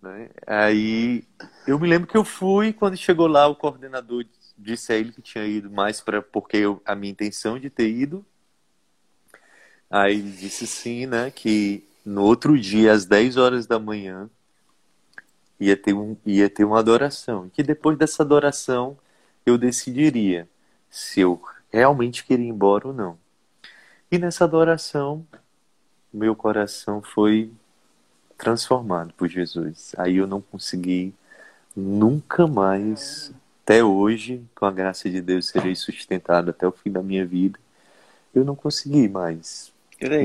[0.03, 0.31] Né?
[0.45, 1.23] Aí
[1.65, 4.25] eu me lembro que eu fui, quando chegou lá, o coordenador
[4.59, 7.89] disse a ele que tinha ido mais para porque eu, a minha intenção de ter
[7.89, 8.27] ido.
[9.93, 14.31] Aí disse sim, né, que no outro dia, às 10 horas da manhã,
[15.61, 17.51] ia ter, um, ia ter uma adoração.
[17.51, 18.97] Que depois dessa adoração
[19.45, 20.49] eu decidiria
[20.91, 23.19] se eu realmente queria ir embora ou não.
[24.11, 25.27] E nessa adoração,
[26.13, 27.53] meu coração foi
[28.39, 29.95] transformado por Jesus.
[29.99, 31.15] Aí eu não consegui
[31.77, 33.31] nunca mais,
[33.63, 37.59] até hoje, com a graça de Deus, serei sustentado até o fim da minha vida.
[38.35, 39.72] Eu não consegui mais.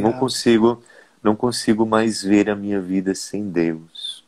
[0.02, 0.84] Não consigo,
[1.22, 4.24] não consigo mais ver a minha vida sem Deus.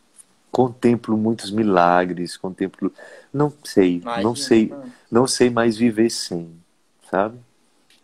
[0.52, 2.92] Contemplo muitos milagres, contemplo,
[3.32, 4.94] não sei, Imagina, não sei, mano.
[5.12, 6.52] não sei mais viver sem,
[7.10, 7.38] sabe?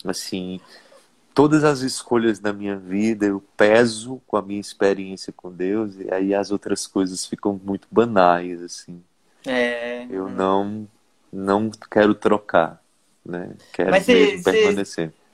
[0.03, 0.59] Assim,
[1.33, 6.13] todas as escolhas da minha vida eu peso com a minha experiência com Deus e
[6.13, 9.01] aí as outras coisas ficam muito banais, assim.
[9.45, 10.05] É.
[10.09, 10.87] Eu não,
[11.31, 12.81] não quero trocar,
[13.25, 13.53] né?
[13.73, 13.91] Quero
[14.43, 15.07] permanecer.
[15.07, 15.24] Você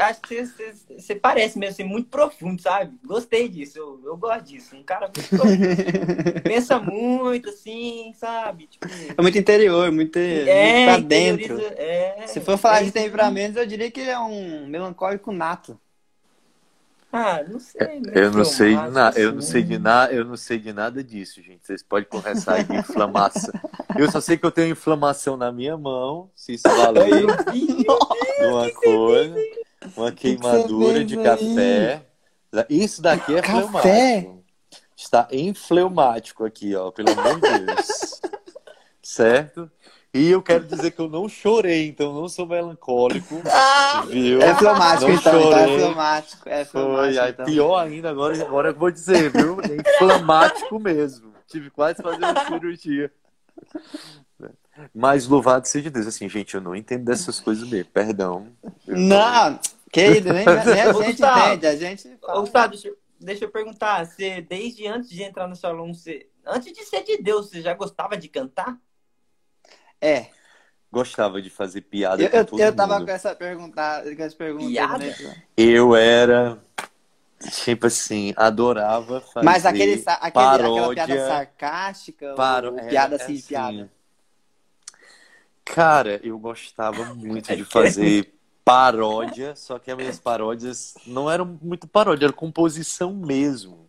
[0.00, 2.96] acho que você- você você parece mesmo assim, muito profundo, sabe?
[3.04, 4.76] Gostei disso, eu, eu gosto disso.
[4.76, 5.58] Um cara muito profundo.
[6.42, 8.66] Pensa muito, assim, sabe?
[8.66, 11.58] Tipo, É muito interior, muito, é, muito pra dentro.
[11.58, 15.78] é, Se for falar é de temperamentos, eu diria que ele é um melancólico nato.
[17.12, 18.00] Ah, não sei.
[18.00, 18.12] né?
[18.14, 19.46] Eu não sei, acho na, que eu não sim.
[19.52, 21.66] sei de nada, eu não sei de nada disso, gente.
[21.66, 23.54] Vocês podem conversar aí de inflamação.
[23.94, 27.84] Eu só sei que eu tenho inflamação na minha mão, se isso valer Eu vi,
[28.38, 29.46] uma coisa,
[29.96, 32.02] uma que que queimadura você de café.
[32.68, 33.60] Isso daqui é Café?
[34.22, 34.42] fleumático.
[34.96, 38.20] Está enfleumático aqui, ó, pelo amor de Deus.
[39.02, 39.70] Certo?
[40.14, 44.04] E eu quero dizer que eu não chorei, então eu não sou melancólico, Ah!
[44.06, 44.42] viu?
[44.42, 45.40] É fleumático, Não então.
[45.40, 45.76] então É chorei.
[45.78, 46.48] fleumático.
[46.48, 47.46] É Foi, fleumático, aí então.
[47.46, 49.58] pior ainda, agora, agora eu vou dizer, viu?
[49.62, 51.32] É inflamático mesmo.
[51.48, 53.10] Tive quase que fazer uma cirurgia.
[54.94, 56.06] Mas louvado seja Deus.
[56.06, 57.90] Assim, gente, eu não entendo dessas coisas mesmo.
[57.92, 58.48] Perdão.
[58.86, 59.58] Eu Não,
[59.90, 61.54] querido, nem, nem a gente Gustavo.
[61.54, 61.66] entende.
[61.66, 62.40] A gente Ô, fala.
[62.40, 66.72] Gustavo, deixa, eu- deixa eu perguntar, você, desde antes de entrar no salão, você, antes
[66.72, 68.78] de ser de Deus, você já gostava de cantar?
[70.00, 70.30] É,
[70.90, 73.06] Gostava de fazer piada eu, com eu, todo eu tava mundo.
[73.06, 74.98] com essa pergunta, com essa pergunta Piada?
[74.98, 75.42] né?
[75.56, 76.62] Eu era,
[77.64, 81.06] tipo assim, adorava fazer Mas aquele, aquele, aquela paródia.
[81.06, 83.46] piada sarcástica, Paro- piada assim, assim.
[83.48, 83.90] piada.
[85.72, 91.86] Cara, eu gostava muito de fazer paródia, só que as minhas paródias não eram muito
[91.88, 93.88] paródia, era composição mesmo.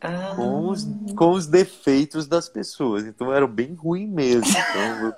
[0.00, 0.84] Ah, Com os,
[1.16, 3.04] com os defeitos das pessoas.
[3.04, 4.48] Então era bem ruim mesmo.
[4.50, 5.14] Então, eu,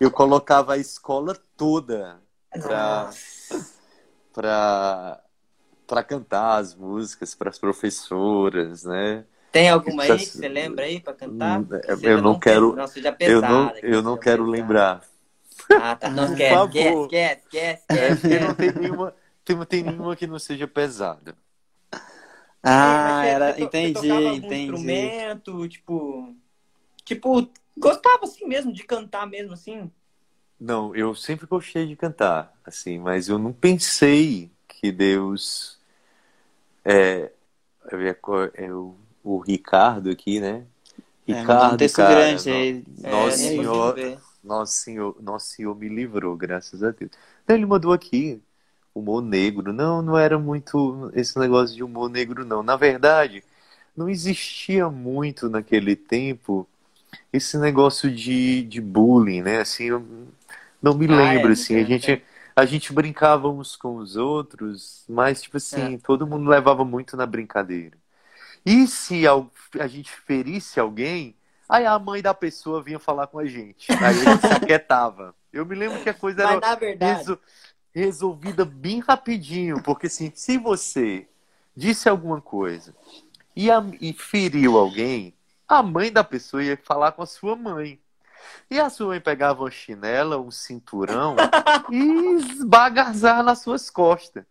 [0.00, 2.18] eu colocava a escola toda
[2.52, 3.10] pra,
[4.32, 5.20] pra,
[5.86, 9.24] pra cantar as músicas para as professoras, né?
[9.52, 11.58] Tem alguma aí que você lembra aí pra cantar?
[11.60, 11.66] Hum,
[11.98, 13.48] Que eu não quero- pes- Não seja Eu pesada.
[13.48, 15.02] não, eu não quero lembrar.
[15.74, 16.10] Ah, tá.
[16.14, 17.04] Não, esquece, favor.
[17.04, 18.56] esquece, esquece, É, esquece, porque não esquece.
[18.56, 21.36] tem nenhuma, tem, tem nenhuma que não seja pesada.
[22.62, 23.60] Ah, você- era.
[23.60, 25.14] você to- você Entendi, entendi.
[25.30, 26.34] instrumento, tipo.
[27.04, 29.90] Tipo, gostava assim mesmo, de cantar mesmo assim.
[30.60, 35.78] Não, eu sempre gostei de cantar, assim, mas eu não pensei que Deus
[36.84, 37.30] é,
[37.92, 38.96] eu co- é o,
[39.40, 40.66] Ricardo aqui, né?
[41.28, 42.84] É, Ricardo, um texto cara, grande aí.
[43.02, 44.20] É, Nossa nem Senhora.
[44.42, 47.10] Nosso Senhor, Nosso Senhor me livrou, graças a Deus.
[47.48, 48.42] Ele mandou aqui
[48.94, 49.72] humor negro.
[49.72, 52.62] Não, não era muito esse negócio de humor negro, não.
[52.62, 53.44] Na verdade,
[53.96, 56.68] não existia muito naquele tempo
[57.32, 59.60] esse negócio de, de bullying, né?
[59.60, 60.00] Assim, eu
[60.82, 61.76] não me Ah, lembro, é, assim.
[61.76, 62.22] é, A gente,
[62.56, 67.26] a gente brincava uns com os outros, mas, tipo assim, todo mundo levava muito na
[67.26, 67.96] brincadeira.
[68.64, 69.24] E se
[69.80, 71.36] a gente ferisse alguém,
[71.70, 73.90] aí a mãe da pessoa vinha falar com a gente.
[73.92, 75.34] Aí a gente se aquietava.
[75.52, 77.38] Eu me lembro que a coisa Mas era na verdade, reso-
[77.92, 81.26] resolvida bem rapidinho, porque assim, se você
[81.76, 82.94] disse alguma coisa
[83.56, 85.34] e, a- e feriu alguém,
[85.66, 88.00] a mãe da pessoa ia falar com a sua mãe.
[88.70, 91.36] E a sua mãe pegava uma chinela, um cinturão
[91.92, 94.44] e esbagaçava nas suas costas.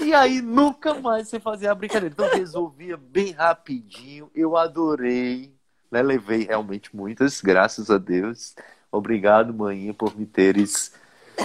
[0.00, 2.12] E aí nunca mais você fazia a brincadeira.
[2.12, 4.30] Então resolvia bem rapidinho.
[4.34, 5.54] Eu adorei.
[5.90, 6.02] Né?
[6.02, 8.54] Levei realmente muitas, graças a Deus.
[8.90, 10.92] Obrigado, mãinha, por me teres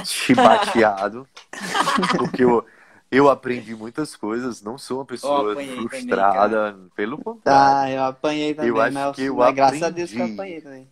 [0.03, 1.27] chibateado.
[2.17, 2.65] Porque eu,
[3.12, 4.62] eu aprendi muitas coisas.
[4.62, 6.77] Não sou uma pessoa apanhei também, frustrada.
[6.95, 7.82] Pelo contrário.
[7.82, 10.25] Ah, eu apanhei também, Eu acho mas, que eu mas graças a Deus que eu
[10.25, 10.34] aprendi.
[10.34, 10.91] apanhei também.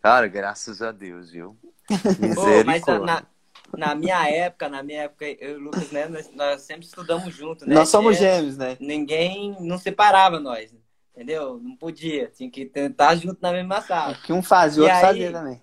[0.00, 1.56] Cara, graças a Deus, viu?
[2.34, 3.26] Pô, mas na, Misericórdia.
[3.76, 7.34] na, minha época, na minha época, eu e o Lucas, né, nós, nós sempre estudamos
[7.34, 7.74] junto, né?
[7.74, 8.76] Nós somos É, gêmeos, né?
[8.80, 10.72] Ninguém não separava nós,
[11.14, 11.60] entendeu?
[11.62, 14.14] Não podia, tinha que tentar junto na mesma sala.
[14.14, 15.62] Que um fazia, o outro aí- fazia também.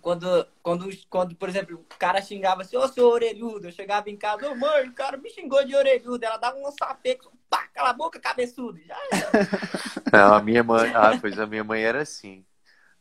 [0.00, 4.16] Quando, quando, quando, por exemplo, o cara xingava assim, ô seu orelhudo, eu chegava em
[4.16, 7.90] casa, ô mãe, o cara me xingou de orelhudo, ela dava um sapeco, pá, cala
[7.90, 8.78] a boca, cabeçudo.
[8.86, 9.30] Já era.
[10.12, 10.92] Não, a minha mãe.
[10.94, 12.44] Ah, pois a minha mãe era assim.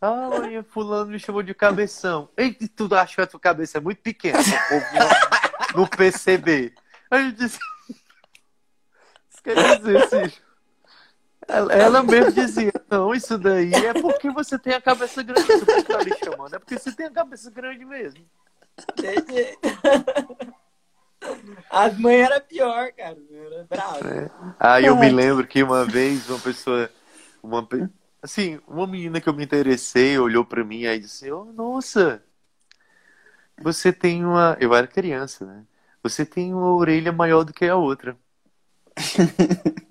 [0.01, 2.29] Ah, mãe, fulano me chamou de cabeção.
[2.35, 4.39] Ei, tu acha que a tua cabeça é muito pequena?
[5.75, 6.73] Não- perceber.
[7.11, 7.59] Aí eu disse.
[9.29, 10.41] Isso quer dizer.
[11.49, 15.47] Ela, mesmo dizia, não, isso daí é porque você tem a cabeça grande.
[15.47, 18.23] Você tá me chamando, é porque você tem a cabeça grande mesmo.
[21.71, 23.17] As mães eram pior, cara.
[23.31, 23.99] Era bravo.
[24.59, 26.89] Aí eu me lembro que uma vez uma pessoa,
[27.41, 27.67] uma,
[28.21, 32.23] assim, uma menina que eu me interessei olhou pra mim aí disse: "Oh, nossa,
[33.59, 35.63] você tem uma, eu era criança, né?
[36.03, 38.15] Você tem uma orelha maior do que a outra."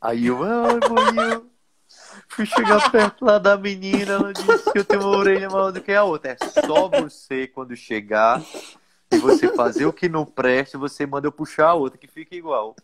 [0.00, 0.38] Aí eu,
[2.28, 5.80] fui chegar perto lá da menina, ela disse que eu tenho uma orelha maior do
[5.80, 6.32] que a outra.
[6.32, 6.36] É
[6.66, 8.42] só você quando chegar
[9.10, 12.34] e você fazer o que não presta, você manda eu puxar a outra que fica
[12.34, 12.74] igual.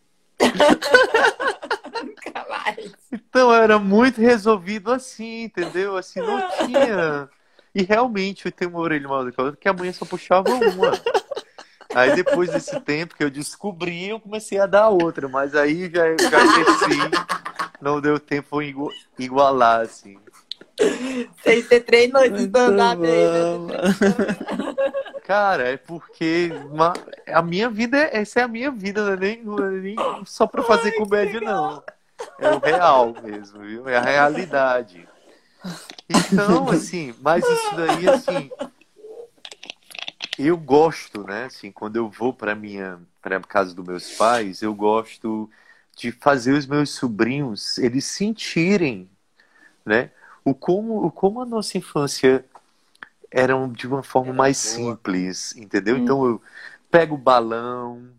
[2.05, 2.93] Nunca mais.
[3.11, 5.97] Então era muito resolvido assim, entendeu?
[5.97, 7.31] Assim, não tinha.
[7.75, 10.05] E realmente eu tenho uma orelha maior do que a outra, que a mãe só
[10.05, 10.93] puxava uma.
[11.97, 16.05] Aí depois desse tempo que eu descobri, eu comecei a dar outra, mas aí já,
[16.13, 17.01] já cresci,
[17.81, 18.61] não deu tempo
[19.19, 20.19] igualar, assim.
[21.43, 25.21] Sem ter treinou de Muito stand-up aí, né?
[25.27, 26.93] Cara, é porque ma-
[27.29, 29.97] a minha vida, é- essa é a minha vida, não é nem, não é nem
[30.27, 31.83] só pra fazer comédia, não.
[32.39, 33.89] É o real mesmo, viu?
[33.89, 35.09] É a realidade.
[36.09, 38.51] Então, assim, mas isso daí, assim,
[40.39, 41.45] eu gosto, né?
[41.45, 45.51] Assim, quando eu vou para minha, para casa dos meus pais, eu gosto
[45.97, 49.09] de fazer os meus sobrinhos eles sentirem,
[49.85, 50.11] né?
[50.45, 52.45] O como, o como a nossa infância
[53.31, 54.93] era de uma forma Era mais boa.
[54.93, 55.97] simples, entendeu?
[55.97, 56.03] Hum.
[56.03, 56.43] Então eu
[56.91, 58.11] pego o balão,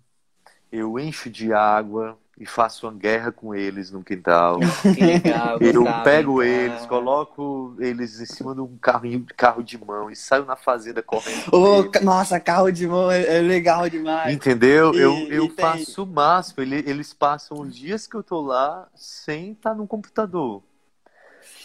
[0.71, 4.59] eu encho de água e faço uma guerra com eles no quintal.
[4.95, 6.87] Legal, Eu Gustavo, pego hein, eles, cara?
[6.87, 11.89] coloco eles em cima de um carrinho, carro de mão e saio na fazenda correndo.
[11.91, 14.35] ca- nossa, carro de mão é, é legal demais.
[14.35, 14.93] Entendeu?
[14.93, 16.61] E- eu eu faço o máximo.
[16.63, 20.61] Ele- Eles passam os dias que eu tô lá sem estar no computador.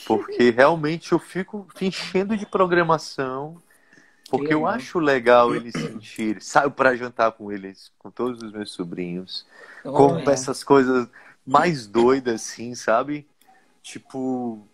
[0.06, 3.56] Porque realmente eu fico enchendo de programação
[4.38, 6.40] Porque eu acho legal eles sentirem.
[6.40, 9.46] Saio para jantar com eles, com todos os meus sobrinhos.
[9.82, 10.30] Com Olha.
[10.30, 11.06] essas coisas
[11.46, 13.28] mais doidas, assim, sabe?
[13.82, 14.66] Tipo,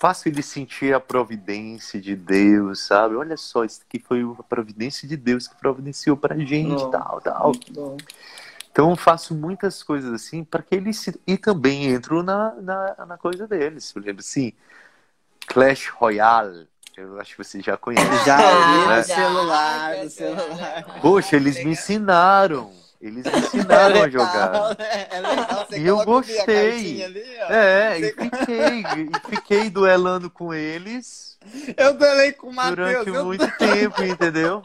[0.00, 3.14] faço eles sentir a providência de Deus, sabe?
[3.14, 6.90] Olha só, isso aqui foi a providência de Deus que providenciou pra gente, Não.
[6.90, 7.52] tal, tal.
[7.70, 7.96] Bom.
[8.72, 11.20] Então eu faço muitas coisas assim para que eles se...
[11.24, 13.92] e também entro na, na, na coisa deles.
[13.92, 14.52] Por exemplo, assim,
[15.46, 18.24] Clash Royale, eu acho que você já conhece.
[18.24, 18.96] Já vi né?
[18.98, 20.84] no celular, no celular.
[21.00, 22.70] Poxa, eles me ensinaram.
[23.00, 24.76] Eles me ensinaram a jogar.
[24.78, 27.04] É legal, você E eu gostei.
[27.04, 27.52] ali, ó.
[27.52, 31.36] É, Você- e fiquei, e fiquei duelando com eles
[31.76, 32.76] Eu duelei com o Matheus.
[32.76, 34.62] durante eu- muito tempo, entendeu?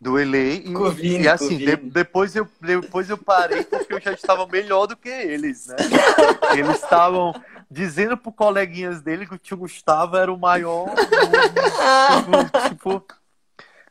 [0.00, 4.12] Duelei e, o e assim, o de- depois, eu, depois eu parei porque eu já
[4.12, 5.74] estava melhor do que eles, né?
[6.52, 7.34] Eles estavam
[7.70, 10.88] dizendo pro coleguinhas dele que o tio Gustavo era o maior.
[12.64, 13.06] tipo, tipo,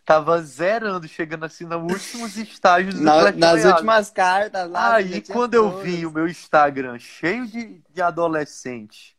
[0.05, 4.95] tava zerando, chegando assim nos últimos estágios do Na- nas últimas cartas lá.
[4.95, 5.83] Aí quando eu todas.
[5.85, 9.15] vi o meu Instagram cheio de, de adolescente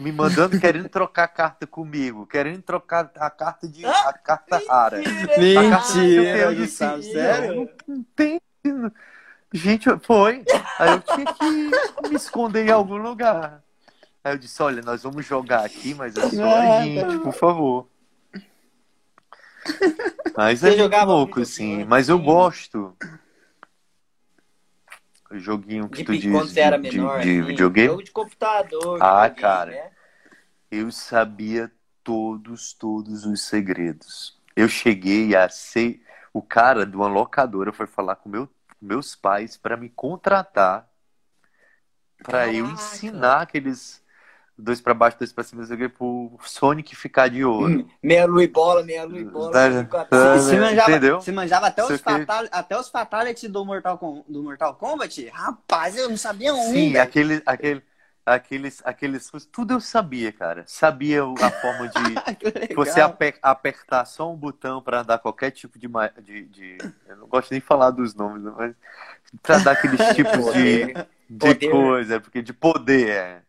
[0.00, 4.96] me mandando querendo trocar carta comigo, querendo trocar a carta de a carta rara.
[4.98, 7.70] Mentira, Eu disse, Gustavo, "Não, sério?
[7.86, 8.40] Não tem.
[9.52, 10.44] Gente, foi.
[10.78, 13.62] Aí eu tinha que me esconder em algum lugar.
[14.28, 17.32] Aí eu disse, olha, nós vamos jogar aqui, mas é só a Ah, gente, por
[17.32, 17.88] favor.
[20.36, 21.82] Mas Você é jogava louco, assim.
[21.84, 22.94] Mas eu gosto.
[25.30, 28.02] O joguinho que De, tu diz quando você era de, menor, de assim, videogame, jogo
[28.02, 28.98] de computador.
[28.98, 29.70] de Ah, videogame, cara.
[29.70, 29.90] né?
[30.70, 31.72] eu sabia
[32.04, 34.38] todos, todos os segredos.
[34.54, 36.02] Eu cheguei a ser.
[36.34, 38.46] O cara de uma locadora foi falar com meu,
[38.80, 40.86] meus pais para me contratar
[42.22, 44.02] para eu ensinar aqueles
[44.58, 47.80] dois para baixo, dois para cima, não sei o quê, pro Sonic ficar de ouro.
[47.80, 49.52] Hum, Meia lua e bola, meia lua e bola.
[49.52, 50.44] Tá, cinco a tá, três.
[50.44, 50.60] E você né?
[50.70, 51.20] manjava, Entendeu?
[51.20, 55.26] você manjava até, os fatal, até os fatalities do Mortal, Com- do Mortal Kombat?
[55.28, 57.02] Rapaz, eu não sabia um, Sim, velho.
[57.02, 57.82] aquele, aquele,
[58.26, 59.30] aqueles, aqueles.
[59.50, 60.64] Tudo eu sabia, cara.
[60.66, 62.14] Sabia a forma de.
[62.68, 62.74] Que.
[62.74, 65.88] Você aper- apertar só um botão para dar qualquer tipo de,
[66.22, 68.74] de, de- Eu não gosto nem de falar dos nomes, né, mas.
[69.42, 70.94] Pra dar aqueles tipos de,
[71.28, 71.70] de Poder.
[71.70, 73.42] coisa, porque de poder, é.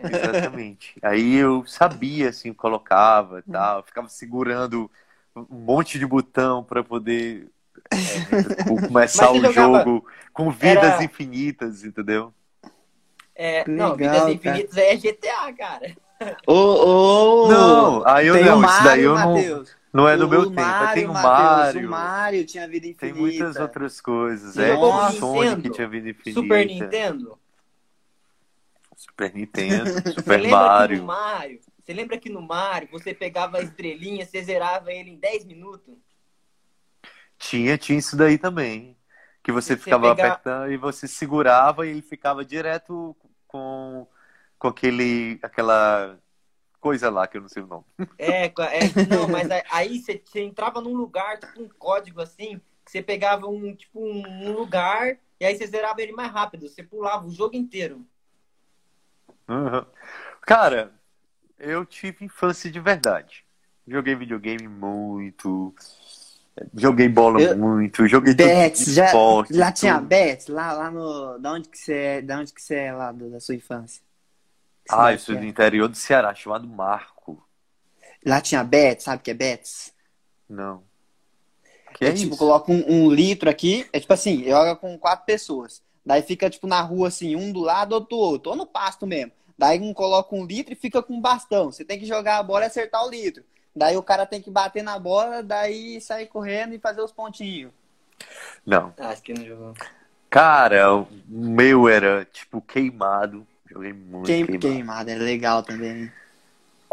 [0.00, 0.94] Exatamente.
[1.02, 4.90] Aí eu sabia, assim, colocava e tal, ficava segurando
[5.34, 7.48] um monte de botão para poder
[7.90, 12.32] é, co- começar o jogava- jogo com vidas Era- infinitas, entendeu?
[13.34, 15.96] É, não, Legal, Vidas Infinitas é GTA, cara.
[16.46, 19.76] Ô, ô, Não, aí eu tem não, isso Mario, daí eu não, Matheus.
[19.92, 20.60] não é do O- meu o tempo.
[20.60, 23.20] Aí tem o Mario, O Mario tinha vida tem infinita.
[23.20, 24.54] muitas outras coisas.
[24.54, 26.40] Você É, o Sonic tinha vida infinita.
[26.40, 27.38] Super Nintendo.
[29.06, 31.04] Super Nintendo, Você Super no Mario.
[31.04, 35.44] Mario, você lembra que no Mario você pegava a estrelinha, você zerava ele em 10
[35.44, 35.96] minutos?
[37.38, 38.96] Tinha, tinha isso daí também.
[39.42, 43.14] Que você Você ficava apertando e você segurava e ele ficava direto
[43.46, 44.06] com,
[44.58, 46.18] com aquele, aquela
[46.80, 47.84] coisa lá, que eu não sei o nome.
[48.16, 52.60] É, é não, mas aí- aí você, você entrava num lugar, tipo um código assim,
[52.84, 56.68] que você pegava um, tipo, um, um lugar e aí você zerava ele mais rápido,
[56.68, 58.06] você pulava o jogo inteiro.
[59.48, 59.84] Uhum.
[60.42, 60.92] Cara,
[61.58, 63.44] eu tive infância de verdade.
[63.86, 65.74] Joguei videogame muito.
[66.74, 68.06] Joguei bola Eu- muito.
[68.06, 69.52] Joguei tudo Bets, de já, esporte.
[69.54, 70.06] lá tinha tudo.
[70.06, 71.38] Bets, lá, lá no.
[71.38, 72.22] Da onde que você é?
[72.22, 74.02] Da onde que você é lá do- da sua infância?
[74.90, 75.46] Ah, eu sou do é?
[75.46, 77.46] interior do Ceará, chamado Marco.
[78.24, 79.92] Lá tinha Bets, sabe o que é Bets?
[80.48, 80.82] Não.
[81.94, 85.24] Que É, é, tipo, coloca um, um litro aqui, é tipo assim, joga com quatro
[85.26, 85.82] pessoas.
[86.04, 89.06] Daí fica, tipo, na rua, assim, um do lado, outro do outro, ou no pasto
[89.06, 89.32] mesmo.
[89.56, 91.70] Daí um coloca um litro e fica com um bastão.
[91.70, 93.44] Você tem que jogar a bola e acertar o litro.
[93.74, 97.72] Daí o cara tem que bater na bola, daí sair correndo e fazer os pontinhos.
[98.64, 98.92] Não.
[98.98, 99.74] Ah, acho que não jogou.
[100.30, 103.46] Cara, o meu era tipo queimado.
[103.70, 104.60] Joguei muito Queim, queimado.
[104.60, 106.10] queimado, é legal também.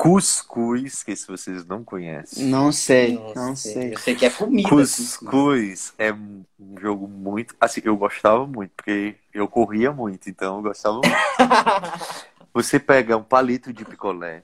[0.02, 2.48] Cuscuz, que se vocês não conhecem.
[2.48, 3.74] Não sei, Não não sei.
[3.74, 3.94] sei.
[3.94, 4.68] Eu sei que é comida.
[4.82, 5.04] assim.
[5.04, 6.44] Cuscuz é um
[6.80, 7.56] jogo muito.
[7.62, 11.08] Assim, eu gostava muito, porque eu corria muito, então eu gostava muito.
[12.52, 14.44] Você pega um palito de picolé,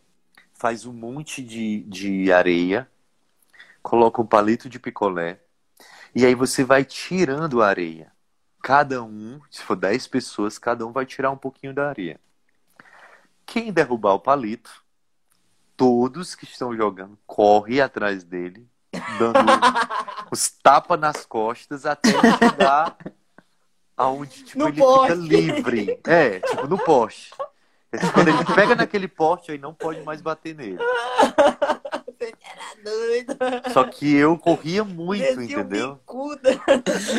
[0.54, 2.88] faz um monte de, de areia,
[3.82, 5.40] coloca um palito de picolé,
[6.14, 8.12] e aí você vai tirando a areia.
[8.62, 12.20] Cada um, se for 10 pessoas, cada um vai tirar um pouquinho da areia.
[13.46, 14.84] Quem derrubar o palito,
[15.78, 18.68] todos que estão jogando correm atrás dele,
[19.20, 19.40] dando
[20.32, 22.98] os tapas nas costas até ele chegar
[23.96, 25.02] aonde tipo, No ele poste.
[25.14, 26.00] fica livre.
[26.06, 27.32] É, tipo, no poste.
[27.92, 30.78] É, tipo, Quando ele pega naquele poste, aí não pode mais bater nele.
[30.78, 33.38] você era doido.
[33.72, 35.96] Só que eu corria muito, entendeu?
[35.96, 36.60] bicuda.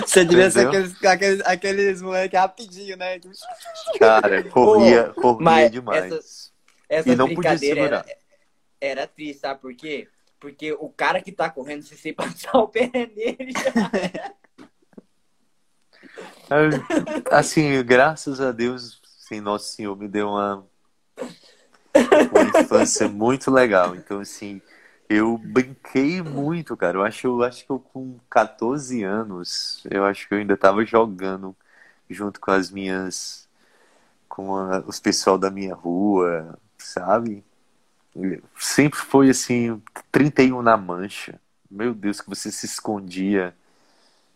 [0.07, 3.19] Você devia ser aqueles, aqueles, aqueles moleque rapidinho, né?
[3.99, 6.13] Cara, corria, corria mas demais.
[6.13, 6.49] essa-
[6.89, 8.19] Essa E não podia brincadeira era, segurar.
[8.81, 10.09] Era triste, sabe por quê?
[10.41, 14.35] Porque o cara que tá correndo, se você passar o pé nele, já...
[17.31, 20.67] Assim, graças a Deus, sim, Nosso Senhor me deu uma,
[22.31, 23.95] uma infância muito legal.
[23.95, 24.61] Então, assim,
[25.09, 26.99] eu brinquei muito, cara.
[26.99, 30.85] Eu acho, eu acho que eu com 14 anos, eu acho que eu ainda tava
[30.85, 31.57] jogando
[32.11, 33.49] junto com as minhas,
[34.29, 37.45] com a- os pessoal da minha rua, sabe?
[38.59, 39.81] Sempre foi assim,
[40.13, 41.41] 31 na mancha.
[41.71, 43.55] Meu Deus, que você se escondia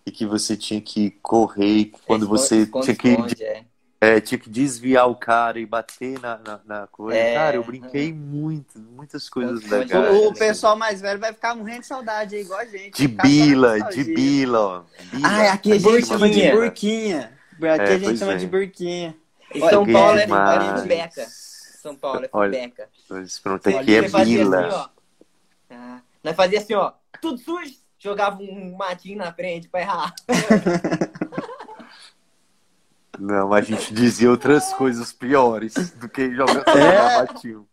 [0.04, 3.64] e que você tinha que correr quando você Esconde, tinha que esconde, é.
[4.00, 7.16] é, tinha que desviar o cara e bater na, na, na coisa.
[7.18, 9.94] É, Cara, eu brinquei muito, muitas coisas Esconde, esconde.
[9.94, 10.16] legais.
[10.16, 10.38] O, o assim.
[10.38, 12.96] pessoal mais velho vai ficar morrendo de saudade, aí, igual a gente.
[12.96, 14.84] De bila, de bila, ó.
[15.10, 15.28] Bila.
[15.28, 16.06] Ah, aqui a gente Burquinha.
[16.06, 17.32] chama de burquinha.
[17.74, 18.36] Aqui É, a gente chama é.
[18.36, 19.16] de burquinha.
[19.54, 20.80] E São Paulo é demais.
[20.82, 21.26] fubeca.
[21.82, 22.88] São Paulo é Olha, fubeca.
[23.08, 24.66] Você é bila.
[24.68, 24.88] assim, ó.
[25.70, 26.92] Ah, nós fazia assim, ó.
[27.20, 27.74] Tudo sujo.
[27.98, 30.14] Jogava um matinho na frente pra errar.
[33.18, 37.26] Não, a gente dizia outras coisas piores do que jogar É?
[37.26, 37.68] batinho.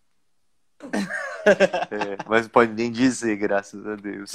[1.45, 4.31] É, mas não pode nem dizer, graças a Deus.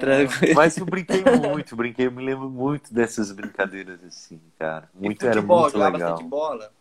[0.00, 0.54] Tranquilo.
[0.54, 4.88] Mas eu brinquei muito, brinquei, eu me lembro muito dessas brincadeiras assim, cara.
[4.94, 6.22] Muito, E era futebol, muito jogava legal.
[6.24, 6.72] bola.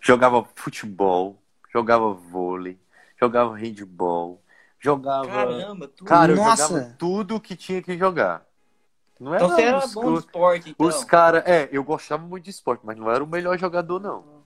[0.00, 1.38] Jogava futebol,
[1.74, 2.78] jogava vôlei,
[3.20, 4.40] jogava handball,
[4.78, 5.28] jogava.
[5.28, 6.08] Caramba, tudo.
[6.08, 6.62] Cara, eu Nossa!
[6.62, 8.46] jogava tudo que tinha que jogar.
[9.18, 10.86] Não era então você era os, bom de esporte, então.
[10.86, 11.44] os caras.
[11.46, 14.44] É, eu gostava muito de esporte, mas não era o melhor jogador, não.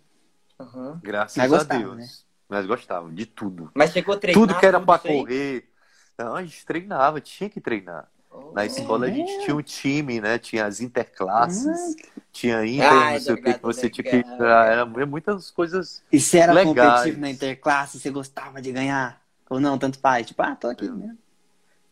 [0.59, 1.01] Aham.
[1.03, 1.97] Graças Mas a gostava, Deus.
[1.97, 2.09] né?
[2.49, 3.70] Mas gostava de tudo.
[3.74, 5.22] Mas chegou a treinar tudo que era tudo pra isso aí?
[5.22, 5.70] correr.
[6.18, 8.11] Não, a gente treinava, tinha que treinar.
[8.45, 8.55] Oh.
[8.55, 9.12] Na escola a É.
[9.12, 10.39] gente tinha um time, né?
[10.39, 11.97] Tinha as interclasses,
[12.32, 14.24] tinha inter, Ai, não sei o que, que você tinha que.
[14.41, 16.68] Era muitas coisas E você era Legais.
[16.68, 19.20] competitivo na interclasse, você gostava de ganhar?
[19.51, 20.26] Ou não, tanto faz?
[20.26, 21.18] Tipo, ah, tô aqui mesmo.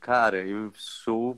[0.00, 1.36] Cara, eu sou.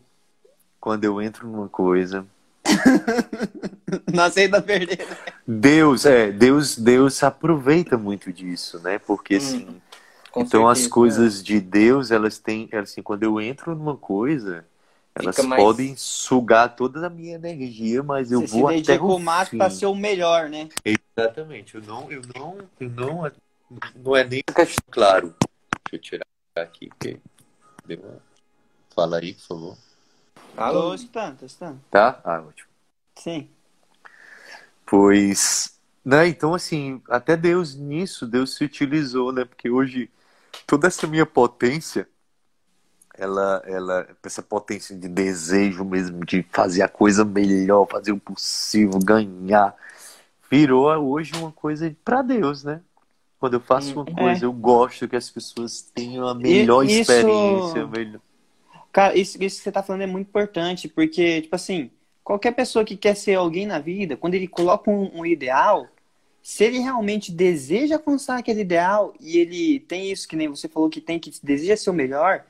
[0.81, 2.27] Quando eu entro numa coisa.
[4.13, 4.99] Não aceita perder.
[5.09, 5.17] né?
[5.47, 8.99] Deus, é, Deus, Deus aproveita muito disso, né?
[8.99, 9.83] Porque Hum, assim.
[10.31, 12.69] Com então as certeza, coisas de Deus, elas têm.
[12.71, 14.65] elas, Assim, quando eu entro numa coisa,
[15.19, 19.05] elas mais- podem sugar toda a minha energia, mas eu Você se vou até dedica
[19.05, 19.59] o fim.
[19.59, 20.69] pra ser o melhor, né?
[20.85, 21.75] Exatamente.
[21.75, 23.33] Eu não, eu não, eu não,
[23.97, 24.43] não é nem
[24.91, 25.35] claro.
[25.91, 27.19] Deixa eu tirar aqui, porque
[27.85, 28.29] deu uma...
[28.95, 29.79] Fala aí, por favor.
[30.35, 30.95] Tô Alô?
[30.95, 31.81] escutando, tô escutando.
[31.91, 32.21] Tá?
[32.25, 32.69] Ah, ótimo.
[33.17, 33.49] Sim.
[34.85, 36.29] Pois, né?
[36.29, 39.45] Então, assim, até Deus nisso, Deus se utilizou, né?
[39.45, 40.11] Porque hoje
[40.67, 42.09] toda essa minha potência,
[43.19, 48.99] ela, ela, essa potência de desejo mesmo, de fazer a coisa melhor, fazer o possível,
[49.01, 49.75] ganhar,
[50.51, 52.81] virou hoje uma coisa para Deus, né?
[53.41, 54.47] Quando eu faço uma coisa, é.
[54.47, 58.21] eu gosto que as pessoas tenham a melhor isso- experiência, a melhor...
[58.93, 61.91] Cara, isso, isso que você tá falando é muito importante, porque, tipo assim,
[62.25, 65.87] qualquer pessoa que quer ser alguém na vida, quando ele coloca um, um ideal,
[66.43, 70.89] se ele realmente deseja alcançar aquele ideal e ele tem isso que nem você falou
[70.89, 72.45] que tem, que deseja ser o melhor,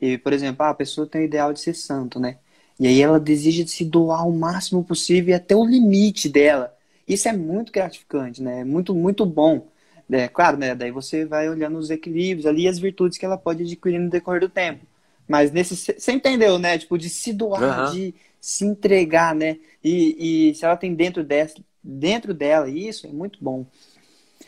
[0.00, 2.38] e, por exemplo, ah, a pessoa tem o ideal de ser santo, né?
[2.78, 6.74] E aí ela deseja se doar o máximo possível e até o limite dela.
[7.06, 8.60] Isso é muito gratificante, né?
[8.60, 9.66] É muito, muito bom.
[10.10, 10.74] É, claro, né?
[10.74, 14.08] Daí você vai olhando os equilíbrios ali e as virtudes que ela pode adquirir no
[14.10, 14.86] decorrer do tempo.
[15.26, 15.76] Mas nesse.
[15.76, 16.78] Você entendeu, né?
[16.78, 17.92] Tipo, de se doar, Aham.
[17.92, 19.58] de se entregar, né?
[19.82, 23.66] E, e se ela tem dentro, dessa, dentro dela isso, é muito bom.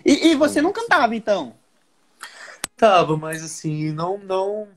[0.04, 1.54] E, e você não cantava, então?
[2.76, 4.68] Tava, mas assim, não, não,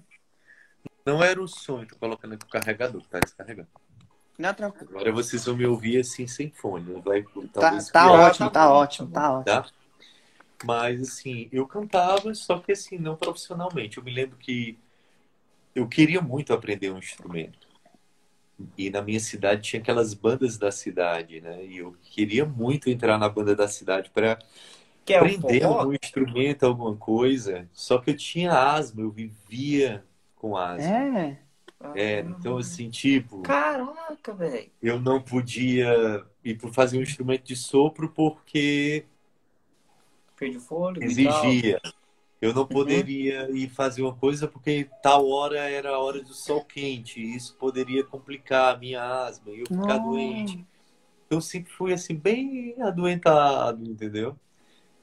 [1.06, 1.88] não era o sonho.
[1.88, 3.68] Tô colocando aqui o carregador, tá descarregando.
[4.38, 4.90] Não, tranquilo.
[4.92, 6.92] Agora vocês vão me ouvir assim sem fone.
[6.92, 7.02] né?
[7.04, 9.46] Vai, Tá, talvez tá pior, ótimo, tá tá bom, ótimo, tá tá ótimo.
[9.46, 9.70] tá?
[10.66, 13.98] Mas assim, eu cantava, só que assim, não profissionalmente.
[13.98, 14.78] Eu me lembro que
[15.76, 17.68] eu queria muito aprender um instrumento.
[18.78, 21.66] E na minha cidade tinha aquelas bandas da cidade, né?
[21.66, 24.40] E eu queria muito entrar na banda da cidade para
[25.08, 27.68] é aprender algum instrumento, alguma coisa.
[27.74, 30.04] Só que eu tinha asma, eu vivia
[30.44, 30.84] com asma.
[30.86, 31.38] É.
[31.96, 34.70] É, então assim, tipo, Caraca, velho.
[34.82, 39.06] eu não podia ir para fazer um instrumento de sopro porque
[40.38, 41.46] Perdi fôlego e tal.
[41.46, 41.82] exigia.
[42.42, 46.66] Eu não poderia ir fazer uma coisa porque tal hora era a hora do sol
[46.66, 47.22] quente.
[47.22, 50.12] E isso poderia complicar a minha asma e eu ficar Não.
[50.12, 50.66] doente.
[51.30, 54.38] Eu sempre fui assim, bem adoentado, entendeu?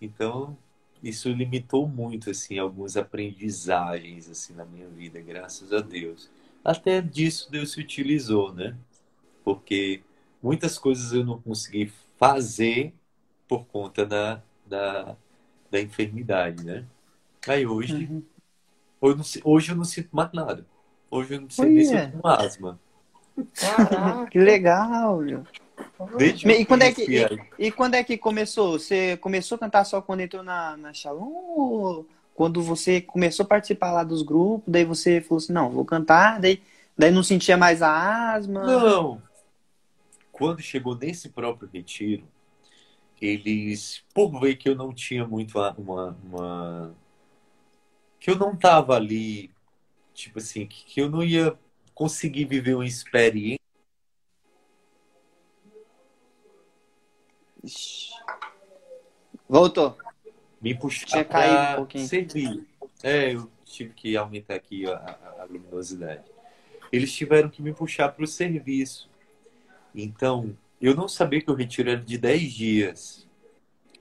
[0.02, 0.56] Então,
[1.02, 6.30] isso limitou muito assim algumas aprendizagens assim na minha vida, graças a Deus.
[6.64, 8.76] Até disso Deus se utilizou, né?
[9.42, 10.02] Porque
[10.42, 12.92] muitas coisas eu não consegui fazer
[13.48, 15.16] por conta da, da,
[15.70, 16.84] da enfermidade, né?
[17.48, 18.22] Aí hoje, uhum.
[19.00, 20.66] hoje, eu não, hoje eu não sinto mais nada.
[21.10, 22.78] Hoje eu não sei nem se eu tenho asma.
[23.58, 25.44] Caraca, que legal, meu.
[26.44, 28.78] E, quando é que, e, e, quando é que começou?
[28.78, 32.04] Você começou a cantar só quando entrou na, na Shalom?
[32.34, 36.40] Quando você começou a participar lá dos grupos, daí você falou assim, não, vou cantar,
[36.40, 36.62] daí,
[36.96, 38.64] daí não sentia mais a asma?
[38.64, 39.22] Não.
[40.32, 42.24] Quando chegou nesse próprio retiro,
[43.20, 46.94] eles, por ver que eu não tinha muito uma, uma
[48.18, 49.50] que eu não tava ali,
[50.14, 51.54] tipo assim, que, que eu não ia
[51.94, 53.59] conseguir viver uma experiência
[59.48, 59.96] Voltou.
[60.60, 62.66] Me puxar para um servir.
[63.02, 66.24] É, eu tive que aumentar aqui a, a, a luminosidade.
[66.92, 69.08] Eles tiveram que me puxar para o serviço.
[69.94, 73.26] Então, eu não sabia que o retiro era de 10 dias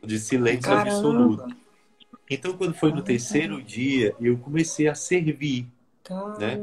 [0.03, 0.91] de silêncio Caramba.
[0.91, 1.55] absoluto.
[2.29, 5.67] Então, quando foi no terceiro dia, eu comecei a servir.
[6.37, 6.57] Né?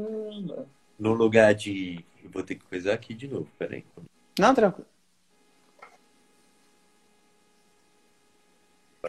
[0.97, 2.03] No lugar de.
[2.23, 3.83] Eu vou ter que coisar aqui de novo, peraí.
[4.39, 4.87] Não, tranquilo.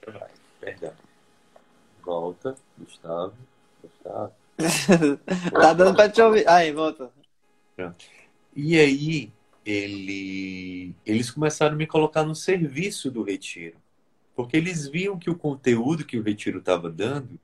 [0.02, 0.30] Agora vai,
[0.60, 0.92] perdão.
[2.04, 3.34] Volta, Gustavo.
[3.82, 4.32] Gustavo.
[5.52, 6.48] tá dando pra te ouvir.
[6.48, 7.10] Aí, volta.
[8.54, 9.32] E aí,
[9.64, 10.94] ele...
[11.04, 13.76] eles começaram a me colocar no serviço do retiro.
[14.34, 17.38] Porque eles viam que o conteúdo que o retiro estava dando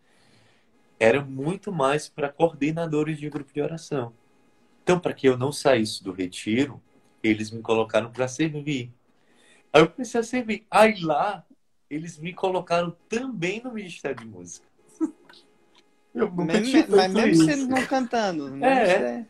[0.98, 4.12] era muito mais para coordenadores de grupo de oração.
[4.82, 6.80] Então, para que eu não saísse do retiro,
[7.22, 8.92] eles me colocaram para servir.
[9.72, 10.64] Aí eu comecei a servir.
[10.70, 11.44] Aí lá,
[11.94, 14.66] eles me colocaram também no Ministério de Música.
[16.14, 18.64] Eu mesmo, mas mesmo você não cantando.
[18.64, 19.26] É, é.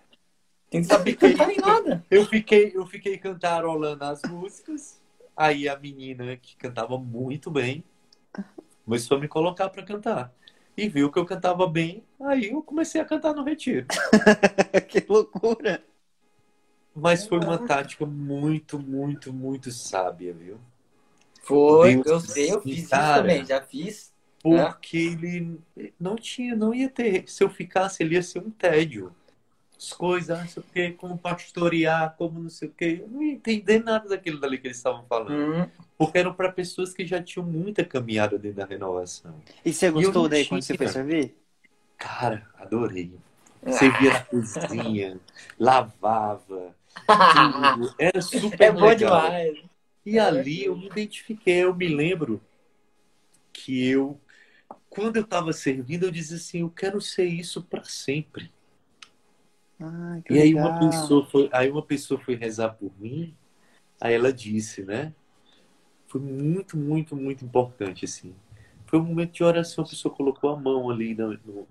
[0.68, 2.04] Tem que saber cantar em nada.
[2.10, 5.00] Eu fiquei, eu fiquei cantarolando as músicas.
[5.36, 7.84] Aí a menina que cantava muito bem
[8.84, 10.32] começou a me colocar para cantar.
[10.76, 13.86] E viu que eu cantava bem, aí eu comecei a cantar no retiro.
[14.88, 15.82] que loucura!
[16.94, 20.58] Mas foi uma tática muito, muito, muito sábia, viu?
[21.44, 24.12] Foi, Deus eu sei, eu fiz cara, isso também, já fiz.
[24.42, 25.28] Porque né?
[25.28, 25.60] ele
[25.98, 27.24] não tinha, não ia ter.
[27.26, 29.12] Se eu ficasse, ele ia ser um tédio
[29.84, 33.00] as coisas, não sei o quê, como pastorear, como não sei o quê.
[33.02, 35.30] Eu não ia entender nada daquilo dali que eles estavam falando.
[35.30, 35.68] Uhum.
[35.98, 39.34] Porque eram para pessoas que já tinham muita caminhada dentro da renovação.
[39.64, 41.34] E você gostou e daí quando você foi servir?
[41.98, 43.12] Cara, adorei.
[43.70, 45.20] Servia na cozinha,
[45.58, 46.74] lavava,
[47.06, 47.94] tudo.
[47.98, 49.22] Era super é bom legal.
[49.22, 49.73] demais.
[50.04, 52.40] E ali eu me identifiquei, eu me lembro
[53.52, 54.20] que eu,
[54.90, 58.52] quando eu estava servindo, eu dizia assim, eu quero ser isso para sempre.
[59.80, 63.34] Ah, e aí uma pessoa foi, aí uma pessoa foi rezar por mim,
[64.00, 65.14] aí ela disse, né?
[66.06, 68.34] Foi muito, muito, muito importante assim.
[68.86, 71.66] Foi um momento de oração, a pessoa colocou a mão ali na, no,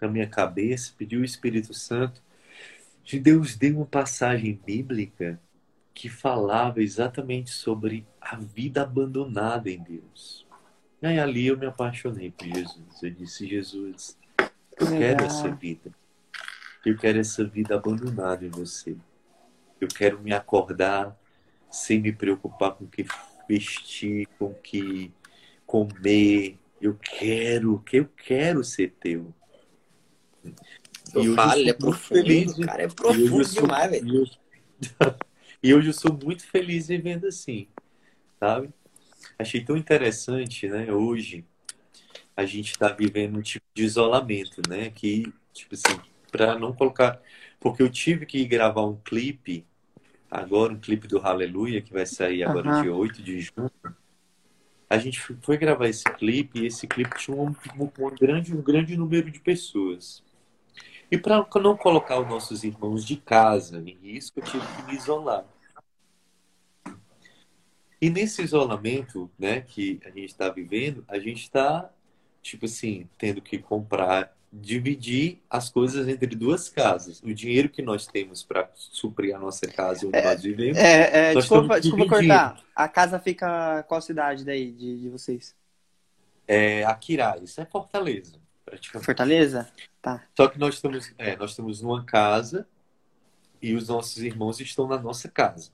[0.00, 2.22] na minha cabeça, pediu o Espírito Santo.
[3.04, 5.40] De Deus deu uma passagem bíblica
[6.00, 10.46] que falava exatamente sobre a vida abandonada em Deus.
[11.02, 13.02] E aí ali eu me apaixonei por Jesus.
[13.02, 14.18] Eu disse, Jesus,
[14.78, 15.92] eu quero essa vida.
[16.86, 18.96] Eu quero essa vida abandonada em você.
[19.78, 21.14] Eu quero me acordar
[21.70, 23.04] sem me preocupar com o que
[23.46, 25.12] vestir, com o que
[25.66, 26.58] comer.
[26.80, 29.34] Eu quero, que eu quero ser teu.
[31.14, 34.24] Eu falo, ele é profundo, feliz, cara, é profundo demais, velho.
[35.62, 37.68] E hoje eu sou muito feliz vivendo assim,
[38.38, 38.70] sabe?
[39.38, 40.90] Achei tão interessante, né?
[40.90, 41.44] Hoje
[42.34, 44.90] a gente está vivendo um tipo de isolamento, né?
[44.90, 46.00] Que, tipo assim,
[46.32, 47.20] para não colocar.
[47.58, 49.66] Porque eu tive que gravar um clipe,
[50.30, 52.82] agora um clipe do Hallelujah, que vai sair agora uhum.
[52.82, 53.70] dia 8 de junho.
[54.88, 58.96] A gente foi gravar esse clipe e esse clipe tinha um, um grande, um grande
[58.96, 60.22] número de pessoas.
[61.10, 64.94] E para não colocar os nossos irmãos de casa em risco, eu tive que me
[64.94, 65.44] isolar.
[68.00, 71.90] E nesse isolamento né, que a gente está vivendo, a gente está,
[72.40, 77.22] tipo assim, tendo que comprar dividir as coisas entre duas casas.
[77.22, 80.76] O dinheiro que nós temos para suprir a nossa casa onde é, nós vivemos.
[80.76, 82.60] É, é, desculpa, desculpa cortar.
[82.74, 85.54] A casa fica qual cidade daí de, de vocês?
[86.48, 88.39] É Aquirá, isso é Fortaleza,
[88.70, 89.04] praticamente.
[89.04, 89.68] Fortaleza?
[90.00, 90.24] Tá.
[90.36, 92.66] Só que nós estamos, é, nós estamos numa casa
[93.60, 95.70] e os nossos irmãos estão na nossa casa.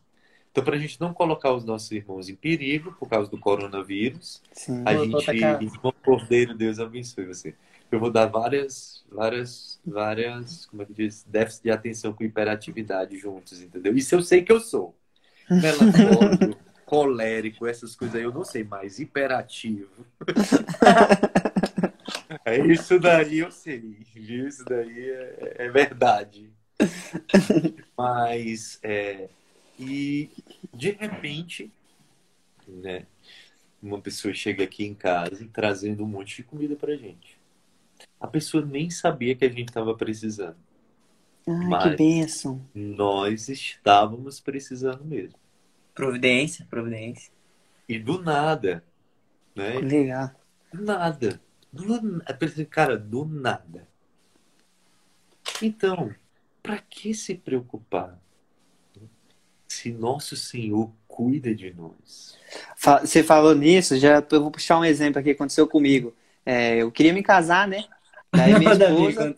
[0.50, 4.42] Então, para a gente não colocar os nossos irmãos em perigo por causa do coronavírus,
[4.52, 4.82] Sim.
[4.86, 7.54] a gente, irmão Cordeiro, Deus abençoe você.
[7.92, 11.24] Eu vou dar várias, várias, várias, como é que diz?
[11.28, 13.94] Déficit de atenção com hiperatividade juntos, entendeu?
[13.94, 14.96] Isso eu sei que eu sou.
[15.48, 20.06] Melancólico, colérico, essas coisas aí eu não sei, mas hiperativo.
[22.44, 23.80] É isso daí eu sei,
[24.14, 24.48] viu?
[24.48, 26.50] Isso daí é, é verdade.
[27.96, 29.28] Mas, é,
[29.78, 30.30] e
[30.72, 31.70] de repente,
[32.66, 33.06] né,
[33.82, 37.38] uma pessoa chega aqui em casa trazendo um monte de comida pra gente.
[38.20, 40.56] A pessoa nem sabia que a gente estava precisando.
[41.46, 42.60] Ai, que bênção.
[42.74, 45.38] Nós estávamos precisando mesmo.
[45.94, 47.32] Providência, providência.
[47.88, 48.82] E do nada,
[49.54, 49.78] né?
[49.78, 50.30] Legal.
[50.72, 51.40] Do nada.
[51.76, 52.24] Do, na-
[52.70, 53.86] cara, do nada.
[55.60, 56.14] Então,
[56.62, 58.18] para que se preocupar
[59.68, 62.38] se nosso Senhor cuida de nós?
[62.76, 66.14] Você falou nisso, já eu vou puxar um exemplo aqui que aconteceu comigo.
[66.44, 67.84] É, eu queria me casar, né?
[68.32, 69.34] Daí minha esposa.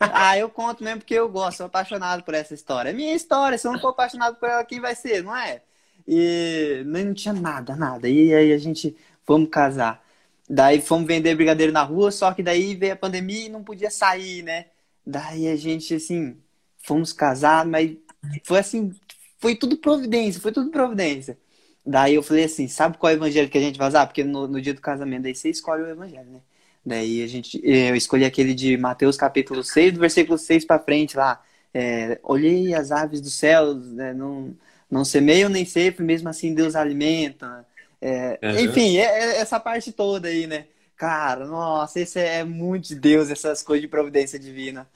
[0.00, 2.90] Ah, eu conto mesmo porque eu gosto, sou apaixonado por essa história.
[2.90, 5.62] É minha história, se eu não for apaixonado por ela, quem vai ser, não é?
[6.06, 8.08] E não não tinha nada, nada.
[8.08, 10.05] E aí a gente, vamos casar.
[10.48, 13.90] Daí fomos vender brigadeiro na rua, só que daí veio a pandemia e não podia
[13.90, 14.66] sair, né?
[15.04, 16.36] Daí a gente, assim,
[16.78, 17.96] fomos casar, mas
[18.44, 18.92] foi assim,
[19.38, 21.38] foi tudo providência, foi tudo providência.
[21.84, 24.06] Daí eu falei assim, sabe qual é o evangelho que a gente vai usar?
[24.06, 26.40] Porque no, no dia do casamento, daí você escolhe o evangelho, né?
[26.84, 31.16] Daí a gente, eu escolhi aquele de Mateus capítulo 6, do versículo 6 para frente
[31.16, 31.42] lá.
[31.74, 34.56] É, Olhei as aves dos céus, né, não,
[34.90, 37.66] não semeiam nem ceifam, mesmo assim Deus alimenta.
[38.08, 38.60] É, Uhum.
[38.60, 40.66] Enfim, é- é essa parte toda aí, né?
[40.96, 44.88] Cara, nossa, esse é muito de Deus, essas coisas de providência divina.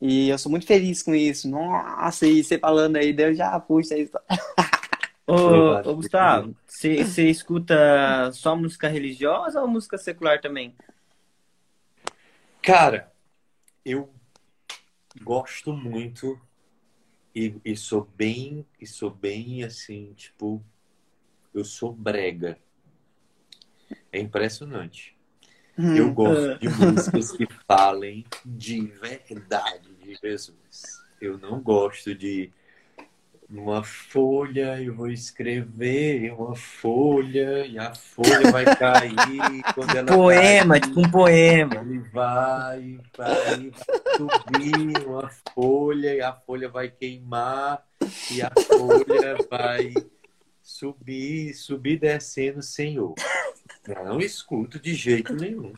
[0.00, 1.48] E eu sou muito feliz com isso.
[1.48, 4.16] Nossa, e você falando aí, Deus já puxa isso.
[5.26, 10.74] Ô, ô, Gustavo, você você escuta só música religiosa ou música secular também?
[12.62, 13.12] Cara,
[13.84, 14.10] eu
[15.22, 16.40] gosto muito
[17.34, 20.62] e, e sou bem, e sou bem assim, tipo,
[21.54, 22.58] eu sou brega.
[24.12, 25.16] É impressionante.
[25.76, 31.02] Eu Hum, gosto de músicas que falem de verdade de Jesus.
[31.20, 32.52] Eu não gosto de
[33.50, 40.80] uma folha, eu vou escrever uma folha e a folha vai cair quando ela Poema,
[40.80, 41.74] cair, tipo um poema.
[41.76, 43.72] ele vai, vai
[44.16, 47.84] subir uma folha e a folha vai queimar
[48.30, 49.92] e a folha vai
[50.84, 53.14] subir, subir descendo, Senhor.
[54.04, 55.72] Não escuto de jeito nenhum.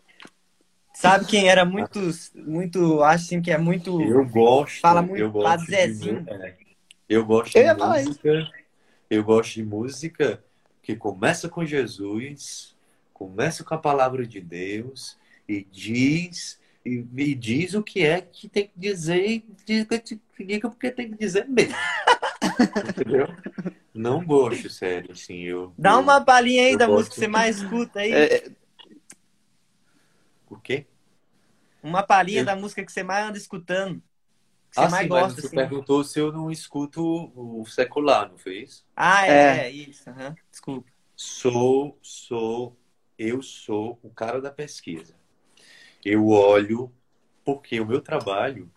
[0.94, 2.00] Sabe quem era muito,
[2.34, 4.00] muito, acho assim que é muito.
[4.00, 6.24] Eu gosto, Fala muito eu gosto Zezinho.
[6.24, 6.56] de, é,
[7.08, 8.52] eu gosto Eu de música,
[9.10, 10.44] eu gosto de música
[10.82, 12.74] que começa com Jesus,
[13.12, 15.16] começa com a palavra de Deus
[15.48, 20.02] e diz e, e diz o que é que tem que dizer e diga,
[20.38, 21.74] diga porque tem que dizer mesmo.
[22.88, 23.26] Entendeu?
[23.96, 26.88] Não gosto, sério, assim, eu Dá eu- uma palhinha aí da gosto.
[26.88, 28.30] música que você mais escuta aí.
[28.36, 28.50] é,
[30.48, 30.86] o quê?
[31.82, 34.02] Uma palhinha Eu- da música que você mais anda escutando.
[34.70, 35.56] Que você Ah, mais sim, mas gosta, você assim.
[35.56, 37.02] perguntou se eu não escuto
[37.34, 38.86] o secular, não foi isso?
[38.94, 40.08] Ah, é, é, isso.
[40.10, 40.36] aham.
[40.50, 40.90] Desculpa.
[41.16, 42.76] Sou, sou,
[43.18, 45.14] eu sou o cara da pesquisa.
[46.04, 46.92] Eu olho,
[47.44, 48.70] porque o meu trabalho,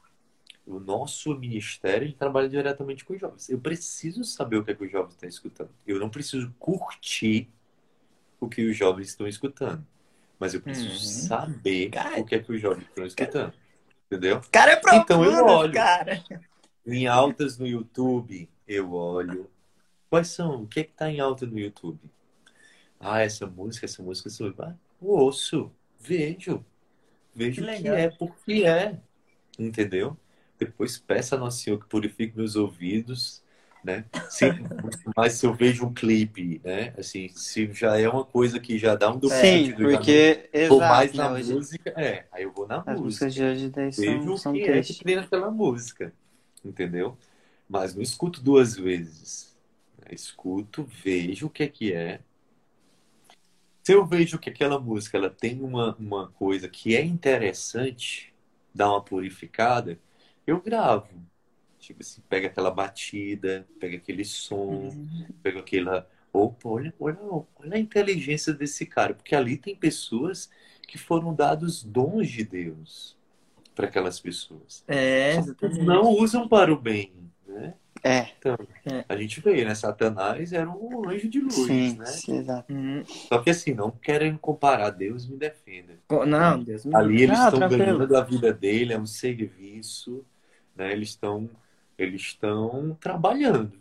[0.70, 3.50] o nosso ministério, trabalha diretamente com os jovens.
[3.50, 5.70] Eu preciso saber o que, é que os jovens estão escutando.
[5.88, 7.50] Eu não preciso curtir
[8.40, 9.86] o que os jovens estão escutando.
[10.40, 11.28] Mas eu preciso Uhum.
[11.28, 13.54] saber Cara- o que é que os jovens estão escutando.
[14.06, 14.38] Entendeu?
[14.38, 15.74] O cara é profundo, Então eu olho.
[15.74, 16.24] cara.
[16.86, 19.50] Em altas no YouTube, eu olho.
[20.10, 20.64] Quais são?
[20.64, 22.00] O que é que tá em alta no YouTube?
[23.00, 24.64] Ah, essa música, essa música, essa música.
[24.66, 26.64] Ah, ouço, vejo.
[27.36, 29.00] Vejo Que o que é, porque é.
[29.58, 30.18] Entendeu?
[30.60, 33.42] Depois peça a Nosso Senhor que purifique meus ouvidos,
[33.84, 34.06] né?
[34.30, 34.46] Se,
[35.16, 36.94] mas se eu vejo um clipe, né?
[36.98, 41.14] Assim, se já é uma coisa que já dá um do sim, porque, Vou mais
[41.14, 42.26] exato, na né, hoje, música, é.
[42.32, 44.64] Aí eu vou na as música músicas de hoje daí vejo são, o são que
[44.64, 46.14] é que tem naquela música,
[46.64, 47.18] entendeu?
[47.68, 49.58] Mas não escuto duas vezes.
[50.12, 52.20] Escuto, vejo o que é que é.
[53.84, 58.34] Se eu vejo que aquela música ela tem uma, uma coisa que é interessante,
[58.74, 59.98] dá uma purificada,
[60.50, 61.08] eu gravo.
[61.80, 64.90] Tipo assim, pega aquela batida, pega aquele som,
[65.42, 66.10] pega aquela.
[66.34, 70.50] Opa, olha, olha, olha a inteligência desse cara, porque ali tem pessoas
[70.88, 73.18] que foram dados dons de Deus
[73.76, 74.84] para aquelas pessoas.
[74.88, 75.82] É, exatamente.
[75.84, 77.14] não usam para o bem,
[77.48, 77.74] né?
[78.04, 78.28] É.
[78.38, 79.06] Então, É.
[79.10, 79.76] a gente vê, né?
[79.76, 82.06] Satanás era um anjo de luz, Sim, né?
[82.06, 82.74] sim, exato.
[82.74, 83.04] Uhum.
[83.06, 85.98] Só que assim, não querem comparar, Deus me defenda.
[86.28, 87.86] Não, Deus me Ali eles Ah, estão tranquilo.
[87.86, 90.26] ganhando a vida dele, é um serviço,
[90.80, 90.94] né?
[90.94, 91.50] Eles estão
[91.98, 93.78] eles estão trabalhando,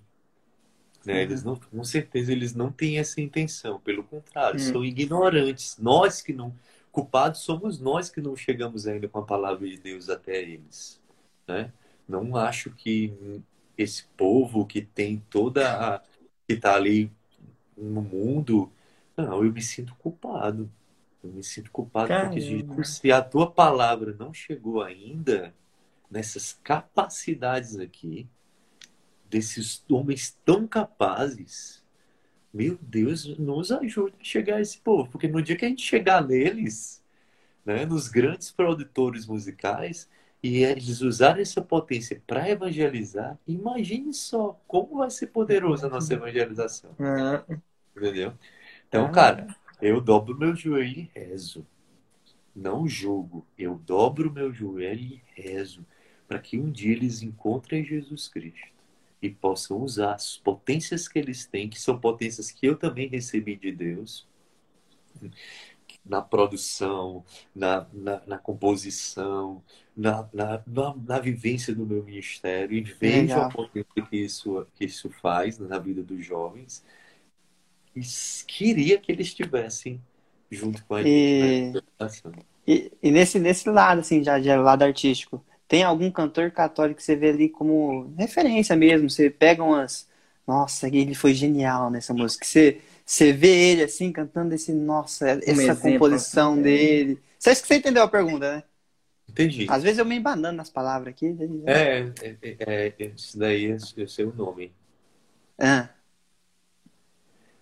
[1.04, 1.22] né?
[1.22, 4.72] Eles não, com certeza eles não têm essa intenção, pelo contrário, Hum.
[4.72, 5.78] são ignorantes.
[5.78, 6.54] Nós que não
[6.92, 11.00] culpados somos nós que não chegamos ainda com a palavra de Deus até eles,
[11.46, 11.72] né?
[12.08, 13.14] Não acho que
[13.76, 16.00] esse povo que tem toda a
[16.46, 17.10] que está ali
[17.76, 18.72] no mundo,
[19.16, 20.68] não, eu me sinto culpado.
[21.22, 22.74] Eu me sinto culpado porque Caramba.
[22.74, 25.54] Jesus, se a tua palavra não chegou ainda
[26.10, 28.28] nessas capacidades aqui,
[29.28, 31.84] desses homens tão capazes,
[32.52, 35.82] meu Deus, nos ajude a chegar a esse povo, porque no dia que a gente
[35.82, 37.02] chegar neles,
[37.64, 40.08] né, nos grandes produtores musicais,
[40.42, 46.14] e eles usarem essa potência para evangelizar, imagine só como vai ser poderosa a nossa
[46.14, 46.94] evangelização.
[46.98, 47.44] Ah,
[47.96, 48.32] Entendeu?
[48.88, 49.10] Então, Ah.
[49.10, 51.66] cara, eu dobro meu joelho e rezo.
[52.54, 53.44] Não julgo.
[53.58, 55.84] Eu dobro meu joelho e rezo
[56.28, 58.68] para que um dia eles encontrem Jesus Cristo
[59.20, 63.56] e possam usar as potências que eles têm, que são potências que eu também recebi
[63.56, 64.28] de Deus,
[66.04, 67.24] na produção,
[67.54, 69.62] na, na, na composição,
[69.96, 70.62] na, na,
[70.96, 73.42] na, vivência do meu ministério, e vejo Legal.
[73.42, 76.84] a potência que isso, que isso faz na vida dos jovens
[77.94, 80.00] e queria que eles estivessem
[80.50, 82.32] junto com a gente E- na educação.
[82.66, 87.04] E, e nesse, nesse lado, assim, já de lado artístico, tem algum cantor católico que
[87.04, 89.10] você vê ali como referência mesmo?
[89.10, 90.08] Você pega umas.
[90.46, 92.46] Nossa, ele foi genial nessa música.
[92.46, 94.72] Você, você vê ele assim, cantando esse.
[94.72, 96.62] Nossa, essa exemplo, composição assim, é.
[96.62, 97.22] dele.
[97.38, 98.62] Você acha que você entendeu a pergunta, né?
[99.28, 99.66] Entendi.
[99.68, 101.36] Às vezes eu me embanando nas palavras aqui.
[101.66, 104.72] É, é, é, é, isso daí é, eu sei o nome.
[105.58, 105.90] Ah.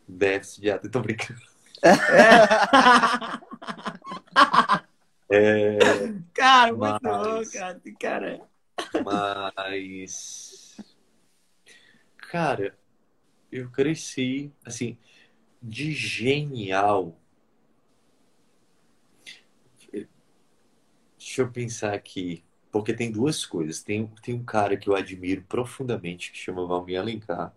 [0.07, 0.91] Déficit de atenção.
[0.93, 1.41] Tô brincando.
[1.83, 1.91] É,
[6.35, 7.81] Cara, muito Mas- bom, cara.
[8.01, 8.41] Cara.
[9.05, 10.77] mas.
[12.31, 12.79] Cara,
[13.51, 14.99] eu cresci, assim,
[15.63, 17.19] de genial.
[21.19, 22.45] Deixa eu pensar aqui.
[22.71, 23.83] Porque tem duas coisas.
[23.83, 27.55] Tem, tem um cara que eu admiro profundamente, que chama Valmir Alencar.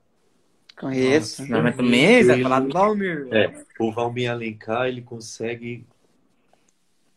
[0.80, 1.46] Conheço.
[1.48, 3.28] Não, mas também vai Ele- falar do Valmir.
[3.32, 5.86] É, o Valmir Alencar, ele consegue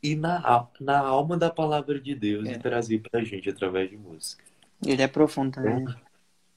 [0.03, 2.53] ir na, na alma da palavra de Deus É.
[2.53, 4.45] e trazer pra gente através de música.
[4.85, 5.85] Ele é profundo também.
[5.85, 5.95] Então,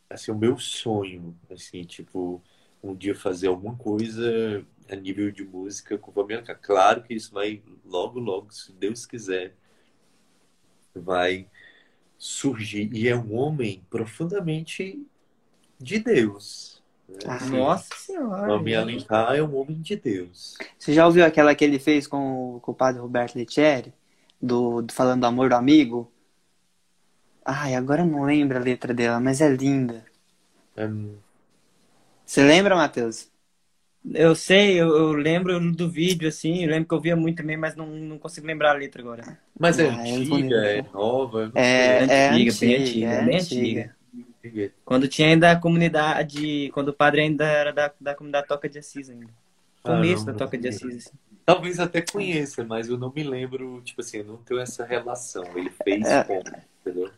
[0.10, 2.41] assim, o meu sonho, assim, tipo,
[2.84, 6.60] um dia fazer alguma coisa a nível de música com o Alencar.
[6.62, 9.56] Claro que isso vai logo, logo, se Deus quiser,
[10.93, 11.48] vai
[12.18, 12.93] surgir.
[12.93, 15.06] E é um homem profundamente
[15.80, 16.74] de Deus.
[17.08, 17.18] Né?
[17.28, 18.45] Ah, Assim, Nossa o senhora.
[18.45, 20.56] Valmir Alencar é um homem de Deus.
[20.80, 23.93] Você já ouviu aquela que ele fez com o, com o padre Roberto Letieri?
[24.41, 26.12] Do, do Falando do Amor do Amigo?
[27.45, 30.06] Ai, agora eu não lembro a letra dela, mas é linda.
[30.76, 30.86] É,
[32.26, 33.32] Você lembra, Matheus?
[34.14, 37.58] Eu sei, eu, eu lembro do vídeo, assim, eu lembro que eu via muito também,
[37.58, 39.39] mas não, não consigo lembrar a letra agora.
[39.60, 43.39] Mas é Ah, antiga, é nova, É, é antiga, bem antiga, antiga, é bem antiga.
[43.39, 43.95] antiga.
[44.84, 48.80] Quando tinha ainda a comunidade, quando o padre ainda era da, da comunidade Toca de
[48.80, 49.28] Assis ainda.
[49.84, 51.18] Começo Ah, não, da Toca de Assis, assim.
[51.46, 55.43] Talvez até conheça, mas eu não me lembro, tipo assim, eu não tenho essa relação.
[55.56, 56.24] Ele fez É.
[56.24, 56.43] como,
[56.82, 57.12] entendeu?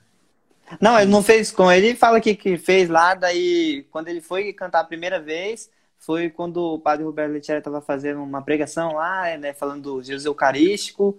[0.82, 1.72] Não, ele não fez com.
[1.72, 6.30] Ele fala que, que fez lá, daí quando ele foi cantar a primeira vez, foi
[6.30, 11.18] quando o padre Roberto Letieri estava fazendo uma pregação lá, né, falando do Jesus Eucarístico.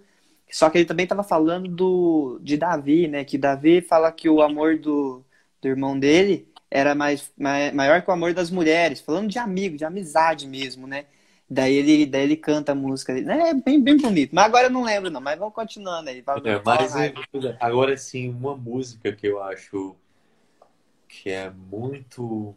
[0.51, 3.25] Só que ele também estava falando do, de Davi, né?
[3.25, 5.23] Que Davi fala que o amor do,
[5.61, 9.77] do irmão dele era mais, mai- maior que o amor das mulheres, falando de amigo,
[9.77, 11.07] de amizade mesmo, né?
[11.51, 13.51] Daí ele, daí ele canta a música, né?
[13.51, 14.35] É bem, bem bonito.
[14.35, 15.21] Mas agora eu não lembro, não.
[15.21, 16.19] Mas vamos continuando aí.
[16.19, 17.13] É, fala mas mais.
[17.15, 19.97] é- agora sim, uma música que eu acho
[21.09, 22.55] que é muito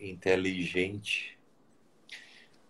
[0.00, 1.36] inteligente.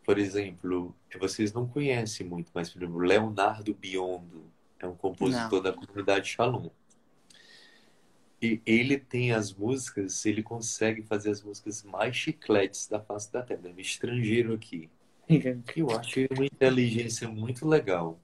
[0.04, 4.44] Por exemplo, vocês não conhecem muito, mas por exemplo, Leonardo Biondo
[4.78, 6.68] é um compositor da comunidade Shalom.
[8.40, 13.42] E ele tem as músicas, ele consegue fazer as músicas mais chicletes da face da
[13.42, 13.60] terra.
[13.76, 14.90] É estrangeiro aqui.
[15.74, 18.18] Eu acho uma inteligência muito legal.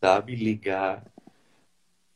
[0.00, 0.34] Sabe?
[0.34, 1.04] Ligar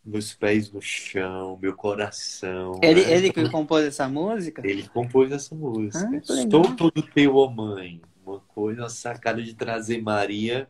[0.05, 2.81] meus pés no chão, meu coração.
[2.83, 3.13] Ele, né?
[3.13, 4.67] ele que compôs essa música?
[4.67, 6.09] Ele compôs essa música.
[6.17, 6.49] Ah.
[6.51, 8.01] Sou todo teu, ó mãe.
[8.25, 10.69] Uma coisa, uma sacada de trazer Maria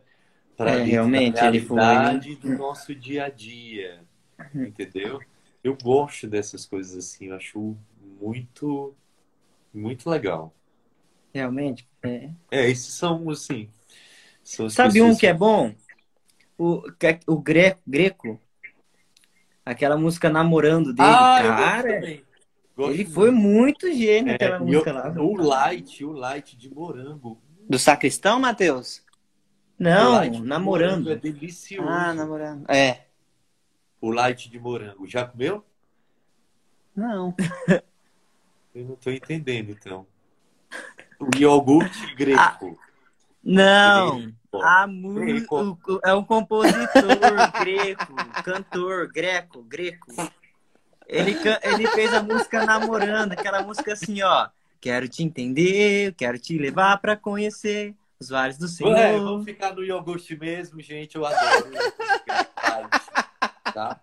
[0.57, 4.01] para É, realmente, da ele foi- realidade do nosso dia a dia.
[4.53, 5.21] Entendeu?
[5.63, 7.77] Eu gosto dessas coisas assim, eu acho
[8.19, 8.95] muito,
[9.73, 10.53] muito legal.
[11.33, 11.87] Realmente.
[12.03, 12.29] É.
[12.51, 13.69] É, esses são, assim.
[14.43, 15.75] São as Sabe um que é bom?
[16.57, 18.39] O, que é- o Greco, Greco.
[19.65, 21.07] Aquela música Namorando dele.
[21.09, 22.23] Ah, Cara, ele
[22.77, 23.11] muito.
[23.11, 25.09] foi muito gênio É, aquela música eu- lá.
[25.21, 27.39] O Light, o Light de morango.
[27.69, 29.03] Do sacristão, Matheus?
[29.77, 31.11] Não, Light namorando.
[31.11, 31.87] É delicioso.
[31.87, 32.65] Ah, namorando.
[32.69, 33.05] É.
[34.01, 35.07] O Light de morango.
[35.07, 35.65] Já comeu?
[36.95, 37.35] Não.
[38.75, 40.05] Eu não tô entendendo, então.
[41.19, 42.77] O iogurte greco.
[43.43, 44.63] Não, Greco.
[44.63, 45.79] a mu- Greco.
[45.87, 46.77] o- é um compositor
[47.59, 50.07] greco, cantor greco, greco.
[51.07, 54.49] Ele, ele fez a música Namorando, aquela música assim, ó.
[54.81, 58.93] Quero te entender, quero te levar pra conhecer os vales do Senhor.
[58.93, 61.15] Ué, vamos ficar no iogurte mesmo, gente.
[61.15, 61.65] Eu adoro.
[63.73, 63.99] Tá?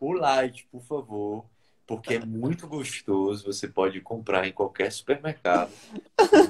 [0.00, 1.44] O Light, por favor.
[1.86, 3.46] Porque é muito gostoso.
[3.46, 5.72] Você pode comprar em qualquer supermercado.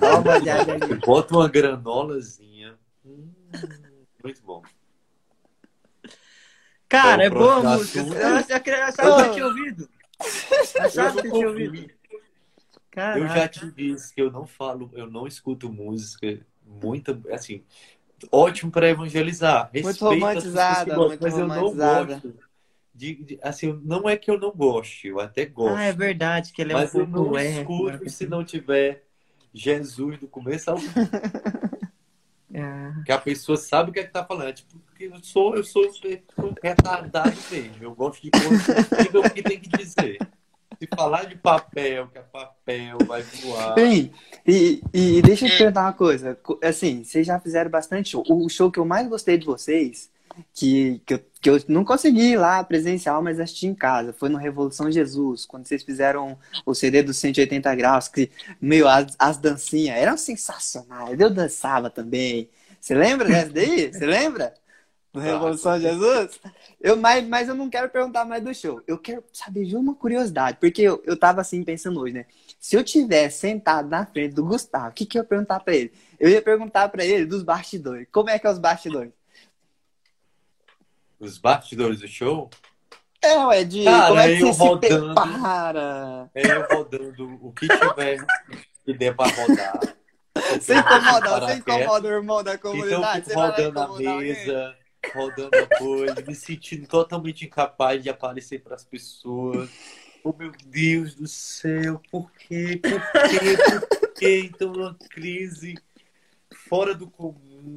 [0.00, 0.76] Dá uma olhada.
[1.06, 2.76] Bota uma granolazinha.
[3.04, 3.30] Hum,
[4.22, 4.62] muito bom.
[6.88, 7.98] Cara, é É boa a música.
[8.00, 9.88] Eu ach- eu achava que eu tinha ouvido.
[10.80, 11.90] Achava que eu tinha Eu ouvido.
[13.14, 13.38] Eu Caraca.
[13.40, 17.62] já te disse que eu não falo, eu não escuto música muita, assim,
[18.30, 19.70] ótimo para evangelizar.
[19.72, 22.14] Muito Respeito romantizada, gostam, muito mas eu não romantizada.
[22.14, 22.47] gosto.
[22.98, 25.76] De, de- assim, não é que eu não goste, eu até gosto.
[25.76, 28.44] Ah, é verdade que ele é mas um eu pouco não é, escuto se não
[28.44, 29.04] tiver
[29.54, 30.88] Jesus do começo ao fim.
[32.54, 34.52] Ah, Que a pessoa sabe o que é que tá falando.
[34.52, 35.88] Tipo, porque eu sou, eu sou
[36.60, 37.76] retardado mesmo.
[37.80, 40.18] Eu gosto de coisa o que tem que dizer.
[40.78, 43.74] Se falar de papel, que é papel, vai voar.
[43.74, 44.12] Bem,
[44.46, 46.34] e, e deixa eu te perguntar uma coisa.
[46.36, 48.24] Co- Assim, vocês já fizeram bastante show.
[48.28, 50.10] O show que eu mais gostei de vocês,
[50.54, 54.28] que, que, eu, que eu não consegui ir lá presencial, mas assisti em casa, foi
[54.28, 58.30] no Revolução Jesus, quando vocês fizeram o CD dos 180 graus, que,
[58.60, 61.18] meu, as, as dancinhas eram sensacionais.
[61.18, 62.50] Eu dançava também.
[62.80, 63.92] Você lembra dessa daí?
[63.92, 64.54] Você lembra?
[65.12, 66.38] Do Revolução Jesus?
[66.80, 68.82] Eu, mas, mas eu não quero perguntar mais do show.
[68.86, 72.26] Eu quero saber de uma curiosidade, porque eu, eu tava assim pensando hoje, né?
[72.60, 75.74] Se eu tivesse sentado na frente do Gustavo, o que, que eu ia perguntar pra
[75.74, 75.92] ele?
[76.20, 78.06] Eu ia perguntar pra ele dos bastidores.
[78.12, 79.12] Como é que é os bastidores?
[81.18, 82.48] Os bastidores do show,
[83.22, 85.14] É, ué, de Cara, como é que eu você se rodando.
[85.14, 86.30] prepara?
[86.34, 88.18] é eu rodando o que tiver
[88.84, 89.80] que der pra rodar.
[90.52, 93.32] Você incomoda, você incomoda o irmão da Então comunidade?
[93.34, 94.28] lá rodando a incomodar alguém?
[94.28, 94.76] mesa,
[95.12, 99.68] rodando a coisa, me sentindo totalmente incapaz de aparecer para as pessoas.
[100.22, 102.80] Oh meu Deus do céu, por quê?
[102.80, 103.56] Por quê?
[103.98, 104.40] Por quê?
[104.44, 105.74] Então uma crise
[106.68, 107.76] fora do comum.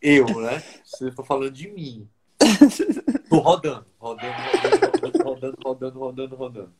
[0.00, 0.62] Eu, né?
[0.84, 2.08] Você tá falando de mim.
[3.28, 4.32] Tô rodando, rodando,
[5.00, 6.72] rodando, rodando, rodando, rodando, rodando.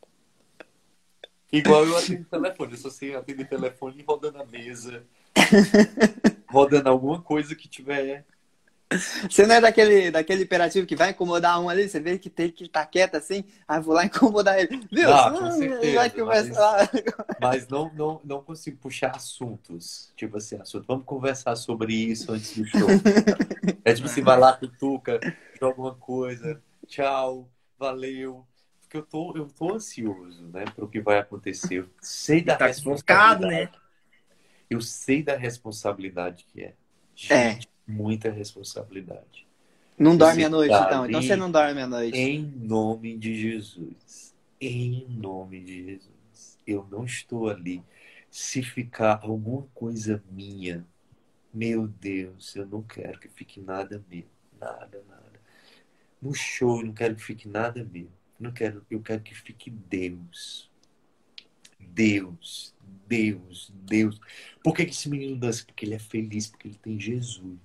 [1.52, 5.04] Igual eu atendo telefone, eu só sei atender telefone e rodando a mesa,
[6.48, 8.24] rodando alguma coisa que tiver.
[9.30, 12.50] Você não é daquele, daquele imperativo que vai incomodar um ali, você vê que tem
[12.50, 14.80] que estar quieto assim, aí vou lá incomodar ele.
[14.90, 15.12] Viu?
[15.12, 16.90] Ah, com certeza, vai conversar.
[17.40, 20.12] Mas não, não, não consigo puxar assuntos.
[20.16, 20.84] Tipo assim, assunto.
[20.86, 22.88] Vamos conversar sobre isso antes do show.
[23.84, 25.18] É tipo assim, vai lá, cutuca,
[25.58, 28.46] joga uma coisa, tchau, valeu.
[28.80, 31.76] Porque eu tô, eu tô ansioso, né, pro que vai acontecer.
[31.80, 33.40] Eu sei da Tá responsabilidade.
[33.40, 33.70] focado, né?
[34.70, 36.74] Eu sei da responsabilidade que é.
[37.30, 37.58] É.
[37.86, 39.46] Muita responsabilidade.
[39.98, 41.06] Não dorme à noite, então.
[41.06, 42.18] Então você não dorme à noite.
[42.18, 44.34] Em nome de Jesus.
[44.60, 46.58] Em nome de Jesus.
[46.66, 47.82] Eu não estou ali.
[48.30, 50.86] Se ficar alguma coisa minha,
[51.52, 54.24] meu Deus, eu não quero que fique nada meu.
[54.58, 55.40] Nada, nada.
[56.20, 58.04] No show, eu não quero que fique nada meu.
[58.04, 58.10] Eu
[58.40, 60.70] Não quero, eu quero que fique Deus.
[61.78, 62.74] Deus,
[63.06, 64.20] Deus, Deus.
[64.62, 65.64] Por que esse menino dança?
[65.64, 67.58] Porque ele é feliz, porque ele tem Jesus.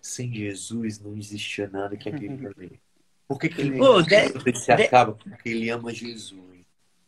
[0.00, 2.80] Sem Jesus não existia nada que aquele ali.
[3.28, 5.12] Por que, que ele Pô, deve- se acaba?
[5.12, 6.40] Porque ele ama Jesus.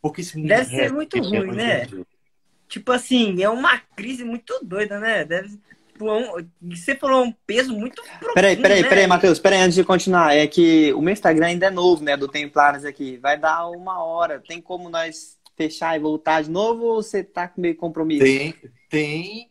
[0.01, 1.85] Porque menino Deve ser muito ruim, né?
[1.85, 2.07] Jesus.
[2.69, 5.25] Tipo assim, é uma crise muito doida, né?
[5.25, 5.59] Deve.
[5.93, 8.89] Tipo, é um- você falou um peso muito profundo, Peraí, peraí, né?
[8.89, 10.35] peraí, Matheus, peraí, antes de continuar.
[10.35, 12.17] É que o meu Instagram ainda é novo, né?
[12.17, 13.17] Do Templares aqui.
[13.19, 14.41] Vai dar uma hora.
[14.41, 18.25] Tem como nós fechar e voltar de novo ou você tá com meio compromisso?
[18.25, 18.55] Tem,
[18.89, 19.51] tem,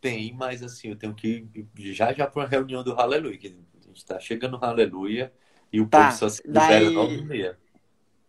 [0.00, 3.46] tem, mas assim, eu tenho que ir já já para a reunião do Aleluia, que
[3.48, 5.32] a gente está chegando no Aleluia
[5.72, 7.58] e o Tá, povo só se daí- libera.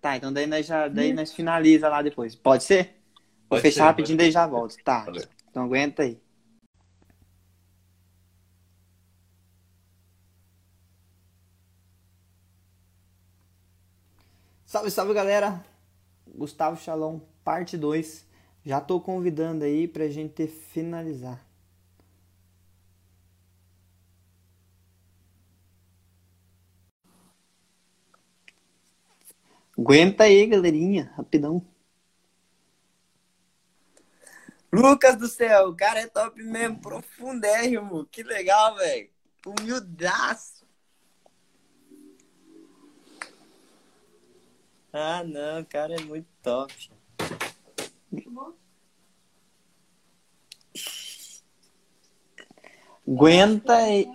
[0.02, 2.36] Tá, então daí nós, já, daí nós finaliza lá depois.
[2.36, 2.86] Pode ser?
[3.42, 4.76] Vou Pode fechar ser, rapidinho daí já volto.
[4.84, 5.04] Tá.
[5.06, 5.24] Valeu.
[5.50, 6.20] Então aguenta aí.
[14.66, 15.64] Salve, salve galera!
[16.34, 18.26] Gustavo Shalom, parte 2.
[18.66, 21.44] Já tô convidando aí pra gente finalizar.
[29.82, 31.66] Aguenta aí, galerinha, rapidão.
[34.72, 38.06] Lucas do céu, o cara é top mesmo, profundérrimo.
[38.06, 39.10] Que legal, velho.
[39.44, 40.64] Humildaço.
[44.94, 46.92] Ah, não, o cara é muito top.
[53.08, 54.08] Aguenta aí,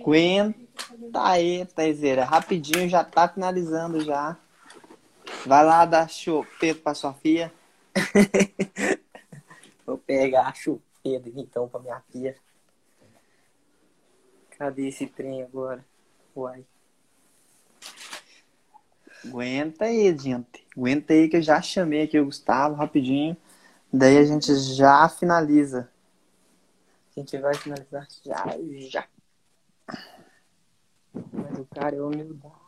[0.00, 2.24] aguenta aí, Taizeira.
[2.24, 4.41] Rapidinho, já tá finalizando já.
[5.46, 7.52] Vai lá dar chupeta pra sua filha.
[9.84, 12.36] Vou pegar a chupeta então pra minha filha.
[14.56, 15.84] Cadê esse trem agora?
[16.36, 16.64] Uai.
[19.24, 20.64] Aguenta aí, gente.
[20.76, 23.36] Aguenta aí que eu já chamei aqui o Gustavo rapidinho.
[23.92, 25.90] Daí a gente já finaliza.
[27.14, 28.44] A gente vai finalizar já,
[28.88, 29.08] já.
[31.12, 32.61] Mas o cara é humildade.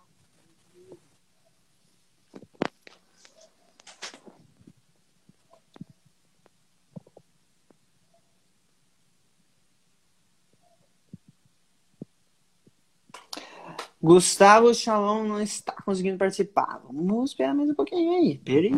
[14.04, 16.78] Gustavo Shalom não está conseguindo participar.
[16.84, 18.36] Vamos esperar mais um pouquinho aí.
[18.36, 18.70] Peraí,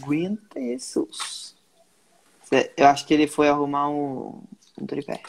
[0.00, 1.08] aguenta isso.
[2.76, 4.40] Eu acho que ele foi arrumar um,
[4.80, 5.20] um tripé.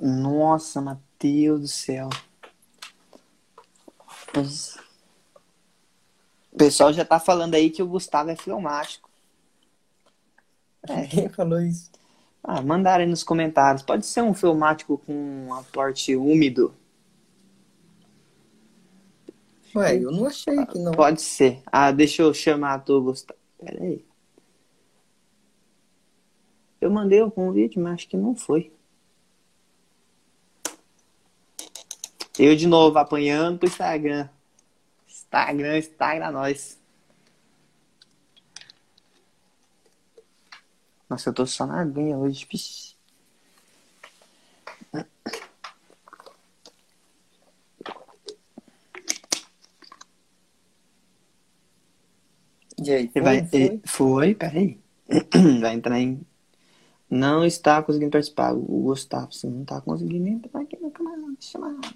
[0.00, 2.10] Nossa, Mateus do céu.
[6.52, 9.08] O pessoal já tá falando aí que o Gustavo é filmático.
[10.82, 11.06] É.
[11.06, 11.94] Quem falou isso?
[12.46, 13.82] Ah, mandaram aí nos comentários.
[13.82, 16.74] Pode ser um filmático com um aporte úmido.
[19.74, 20.92] Ué, eu não achei que não.
[20.92, 21.62] Pode ser.
[21.66, 23.40] Ah, deixa eu chamar tu, Gustavo.
[23.58, 24.04] Pera aí.
[26.80, 28.70] Eu mandei o convite, mas acho que não foi.
[32.38, 34.28] Eu de novo apanhando pro Instagram.
[35.08, 36.78] Instagram, Instagram nós.
[41.08, 42.46] Nossa, eu tô só na aguinha hoje.
[42.46, 42.94] Pixe.
[52.86, 53.22] E aí, foi?
[53.22, 53.80] Vai, foi?
[53.84, 54.78] foi, peraí.
[55.60, 56.20] Vai entrar em.
[57.08, 58.52] Não está conseguindo participar.
[58.52, 61.88] O Gustavo, você não está conseguindo entrar aqui no canal chamada.
[61.88, 61.94] O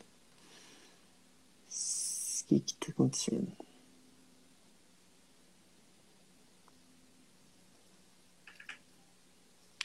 [2.49, 3.49] que que tá acontecendo?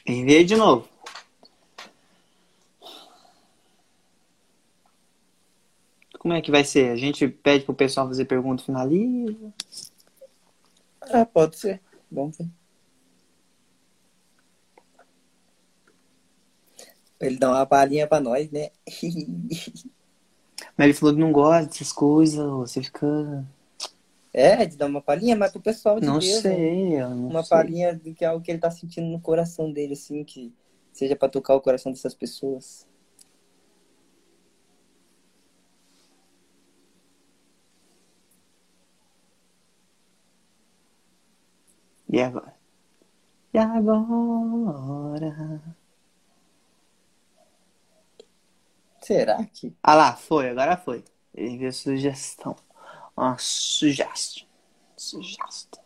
[0.06, 0.88] Enviei de novo.
[6.18, 6.90] Como é que vai ser?
[6.90, 9.52] A gente pede pro pessoal fazer pergunta finaliza?
[11.02, 11.80] Ah, pode ser.
[12.10, 12.48] Vamos ver.
[17.20, 18.70] Ele dar uma palhinha pra nós, né?
[20.76, 23.44] Mas ele falou que não gosta dessas coisas, você fica.
[24.34, 27.42] É, de dar uma palhinha, mas pro pessoal de Não Deus, sei, eu não Uma
[27.42, 27.48] sei.
[27.50, 30.52] palhinha do que é algo que ele tá sentindo no coração dele, assim, que
[30.92, 32.86] seja pra tocar o coração dessas pessoas.
[42.08, 42.54] E agora?
[43.54, 45.30] E agora?
[49.00, 49.76] Será que?
[49.82, 51.04] Ah lá, foi, agora foi.
[51.34, 52.56] Ele enviou sugestão.
[53.16, 54.46] Uma sugestão.
[54.96, 55.82] Sugestão.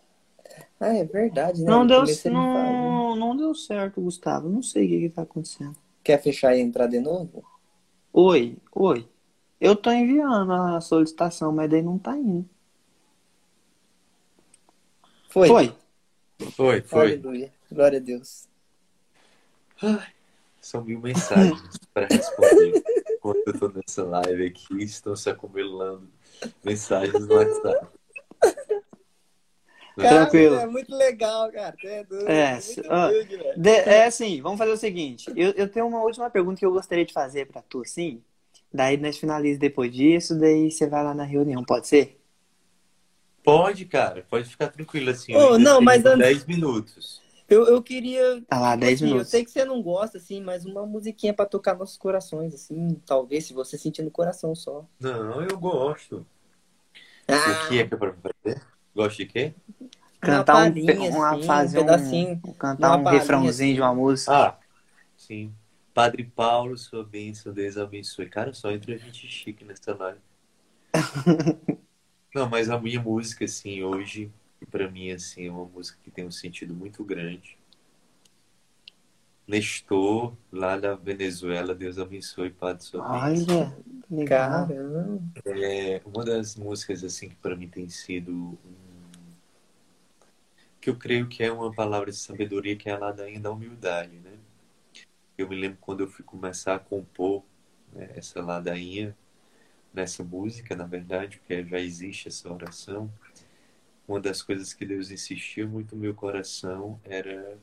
[0.80, 1.70] Ah, é verdade, né?
[1.70, 2.38] Não deu, ele falou.
[2.38, 4.48] não, não deu certo, Gustavo.
[4.48, 5.76] Não sei o que que tá acontecendo.
[6.04, 7.44] Quer fechar e entrar de novo?
[8.12, 9.08] Oi, oi.
[9.60, 12.48] Eu tô enviando a solicitação, mas daí não tá indo.
[15.28, 15.48] Foi.
[15.48, 15.74] Foi.
[16.52, 17.12] Foi, foi.
[17.12, 17.52] Aleluia.
[17.70, 18.48] Glória a Deus.
[20.60, 22.82] São mil mensagens para responder.
[23.10, 26.08] Enquanto eu tô nessa live aqui, estão se acumulando
[26.64, 27.86] mensagens no WhatsApp.
[29.96, 30.54] Tranquilo.
[30.56, 31.74] é muito legal, cara.
[31.82, 32.28] É doido.
[32.28, 33.08] É, muito se- ó.
[33.56, 35.26] De- é assim, vamos fazer o seguinte.
[35.34, 38.22] Eu, eu tenho uma última pergunta que eu gostaria de fazer pra tu, assim.
[38.72, 42.20] Daí nós finaliza depois disso, daí você vai lá na reunião, pode ser?
[43.42, 45.34] Pode, cara, pode ficar tranquilo assim.
[45.34, 47.20] Ainda não, mas antes- 10 minutos.
[47.48, 48.44] Eu, eu queria.
[48.46, 49.30] Tá lá, 10 assim, Eu minutos.
[49.30, 52.94] sei que você não gosta, assim, mas uma musiquinha pra tocar nossos corações, assim.
[53.06, 54.86] Talvez, se você sentir no coração só.
[55.00, 56.24] Não, eu gosto.
[57.30, 58.66] Ah, O que é que é pra fazer?
[58.94, 59.54] Gosta de quê?
[60.20, 63.74] Cantar um, palhinha, pe- uma, assim, um fazer um, pedacinho, cantar uma um palhinha, refrãozinho
[63.74, 64.32] de uma música.
[64.32, 64.58] Ah,
[65.16, 65.54] sim.
[65.94, 68.28] Padre Paulo, sua bênção, Deus abençoe.
[68.30, 70.20] Cara, só entra gente chique nessa live.
[72.34, 74.32] Não, mas a minha música, assim, hoje,
[74.66, 77.56] para mim, assim, é uma música que tem um sentido muito grande.
[79.46, 83.02] Nestor, lá da Venezuela, Deus abençoe, Padre sua.
[83.02, 83.76] Olha,
[84.10, 84.68] legal.
[84.68, 85.22] Caramba.
[85.46, 88.58] É uma das músicas, assim, que para mim tem sido um
[90.80, 94.16] que eu creio que é uma palavra de sabedoria que é a ladainha da humildade,
[94.20, 94.32] né?
[95.36, 97.44] Eu me lembro quando eu fui começar a compor
[97.92, 99.16] né, essa ladainha
[99.92, 103.12] nessa música, na verdade, porque já existe essa oração.
[104.08, 107.58] Uma das coisas que Deus insistiu muito no meu coração era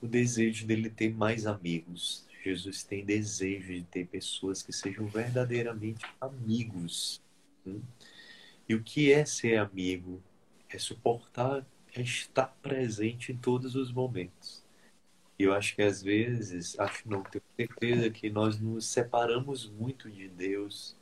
[0.00, 2.26] o desejo dele ter mais amigos.
[2.44, 7.20] Jesus tem desejo de ter pessoas que sejam verdadeiramente amigos.
[7.66, 7.80] Hum?
[8.68, 10.22] E o que é ser amigo?
[10.76, 14.62] é suportar, é estar presente em todos os momentos.
[15.38, 20.10] E eu acho que às vezes, acho não, tenho certeza que nós nos separamos muito
[20.10, 20.96] de Deus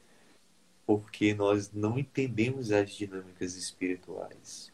[0.88, 4.72] porque nós não entendemos as dinâmicas espirituais.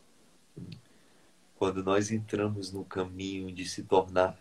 [1.56, 4.40] Quando nós entramos no caminho de se tornar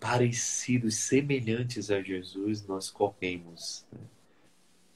[0.00, 3.86] parecidos, semelhantes a Jesus, nós corremos.
[3.92, 4.00] Né?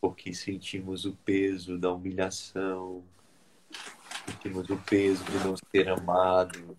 [0.01, 3.05] Porque sentimos o peso da humilhação,
[4.27, 6.77] sentimos o peso de não ser amado,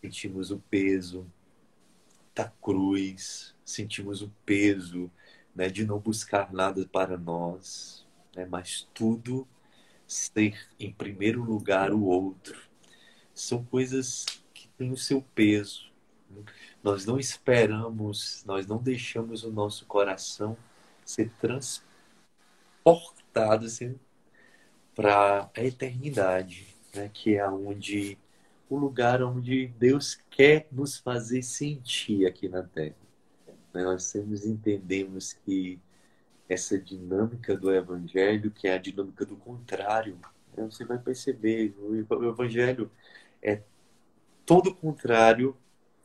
[0.00, 1.26] sentimos o peso
[2.32, 5.10] da cruz, sentimos o peso
[5.52, 9.46] né, de não buscar nada para nós, né, mas tudo
[10.06, 12.68] ser em primeiro lugar o outro.
[13.34, 14.24] São coisas
[14.54, 15.88] que têm o seu peso.
[16.82, 20.56] Nós não esperamos, nós não deixamos o nosso coração
[21.04, 23.98] ser transportado assim,
[24.94, 28.18] para a eternidade né, que é onde
[28.68, 32.96] o lugar onde Deus quer nos fazer sentir aqui na Terra.
[33.72, 35.80] Né, nós sempre entendemos que
[36.48, 40.18] essa dinâmica do Evangelho, que é a dinâmica do contrário,
[40.56, 42.90] né, você vai perceber, o Evangelho
[43.42, 43.62] é
[44.46, 45.56] todo o contrário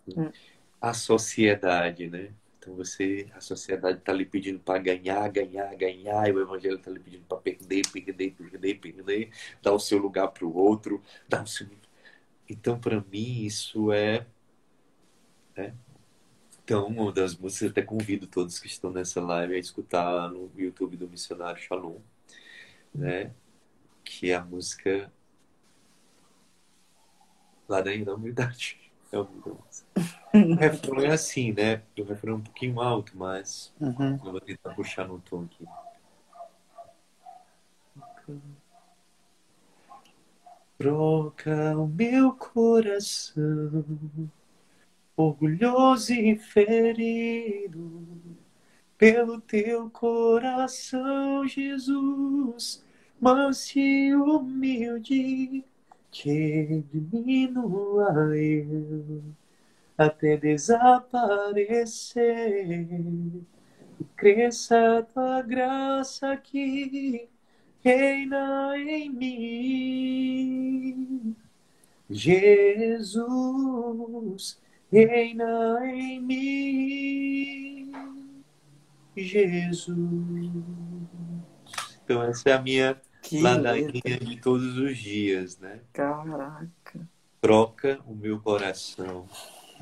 [0.08, 0.30] hum.
[0.82, 2.34] à sociedade, né?
[2.64, 6.90] Então você, a sociedade está lhe pedindo para ganhar, ganhar, ganhar, e o evangelho está
[6.90, 9.30] lhe pedindo para perder, perder, perder, perder,
[9.62, 11.68] dar o seu lugar para o outro, dar o seu.
[12.50, 14.26] Então, para mim, isso é.
[15.58, 15.74] Né?
[16.64, 20.96] Então, uma das músicas, até convido todos que estão nessa live a escutar no YouTube
[20.96, 22.00] do Missionário Shalom,
[22.96, 23.34] né?
[24.04, 25.12] Que é a música
[27.68, 28.80] lá da humildade.
[29.12, 29.18] É.
[29.18, 31.84] O refrão é assim, né?
[32.00, 34.20] O refrão é um pouquinho alto, mas uhum.
[34.26, 35.68] eu vou tentar puxar no tom aqui.
[40.78, 43.86] Troca o meu coração,
[45.16, 48.06] orgulhoso e ferido,
[48.98, 52.84] pelo teu coração, Jesus,
[53.20, 55.64] manso e humilde,
[56.12, 59.24] que diminua eu
[59.98, 62.88] até desaparecer.
[64.00, 67.28] E cresça a tua graça aqui,
[67.84, 71.36] reina em mim.
[72.10, 73.22] Jesus,
[75.00, 77.92] reina em mim.
[79.16, 80.52] Jesus.
[82.04, 85.80] Então, essa é a minha que ladainha de todos os dias, né?
[85.94, 87.08] Caraca.
[87.42, 89.28] Troca o meu coração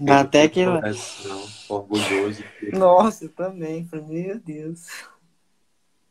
[0.09, 0.63] até que.
[0.63, 2.43] Coração, orgulhoso.
[2.73, 3.87] Nossa, eu também.
[4.07, 4.87] Meu Deus.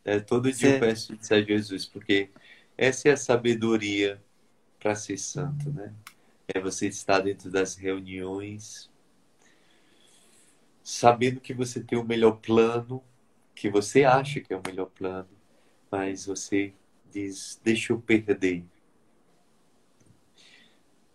[0.04, 2.30] É, todo dia eu peço isso a Jesus, porque
[2.76, 4.22] essa é a sabedoria
[4.78, 5.92] para ser santo, né?
[6.48, 8.89] É você estar dentro das reuniões,
[10.90, 13.02] sabendo que você tem o melhor plano,
[13.54, 15.28] que você acha que é o melhor plano,
[15.90, 16.72] mas você
[17.12, 18.64] diz: deixa eu perder.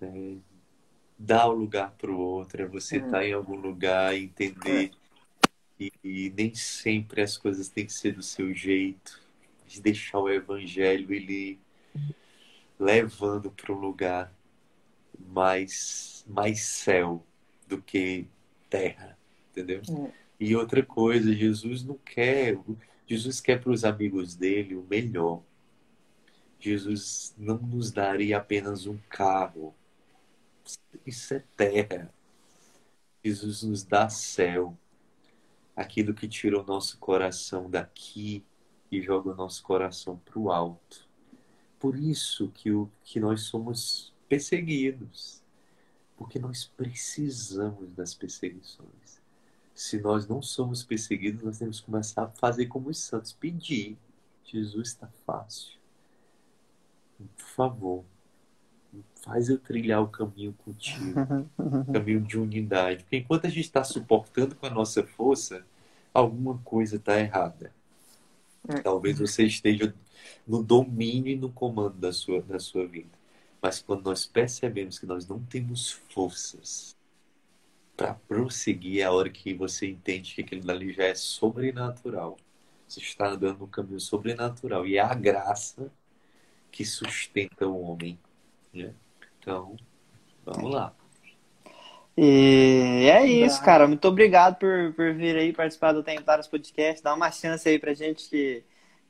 [0.02, 0.36] É,
[1.18, 3.12] dar o lugar para o outro, é você estar hum.
[3.12, 4.92] tá em algum lugar e entender
[5.80, 5.90] é.
[6.04, 9.22] e, nem sempre as coisas têm que ser do seu jeito,
[9.66, 11.60] de deixar o evangelho ele
[12.78, 14.34] levando para um lugar
[15.18, 17.26] mais mais céu
[17.68, 18.28] do que
[18.70, 19.18] terra,
[19.56, 19.82] entendeu?
[19.90, 20.12] É.
[20.40, 22.60] E outra coisa, Jesus não quer,
[23.08, 25.42] Jesus quer para os amigos dele o melhor.
[26.60, 29.74] Jesus não nos daria apenas um carro,
[31.06, 32.14] isso é terra.
[33.24, 34.78] Jesus nos dá céu.
[35.76, 38.44] Aquilo que tira o nosso coração daqui
[38.92, 41.08] e joga o nosso coração para o alto.
[41.80, 45.44] Por isso que, o, que nós somos perseguidos.
[46.16, 49.15] Porque nós precisamos das perseguições.
[49.76, 53.98] Se nós não somos perseguidos, nós temos que começar a fazer como os santos, pedir.
[54.46, 55.74] Jesus está fácil.
[57.18, 58.06] Por favor,
[59.16, 61.20] faz eu trilhar o caminho contigo,
[61.58, 63.04] o caminho de unidade.
[63.04, 65.66] Porque enquanto a gente está suportando com a nossa força,
[66.14, 67.74] alguma coisa está errada.
[68.70, 68.80] É.
[68.82, 69.94] Talvez você esteja
[70.48, 73.12] no domínio e no comando da sua, da sua vida.
[73.62, 76.96] Mas quando nós percebemos que nós não temos forças
[77.96, 82.38] para prosseguir, é a hora que você entende que aquilo ali já é sobrenatural.
[82.88, 84.86] Você está andando no caminho sobrenatural.
[84.86, 85.92] E é a graça
[86.72, 88.20] que sustenta o homem.
[88.74, 88.94] Né?
[89.40, 89.76] Então,
[90.46, 90.94] vamos lá.
[92.18, 93.88] E é isso, cara.
[93.88, 97.04] Muito obrigado por, por vir aí participar do Templários Podcast.
[97.04, 98.64] Dá uma chance aí pra gente, que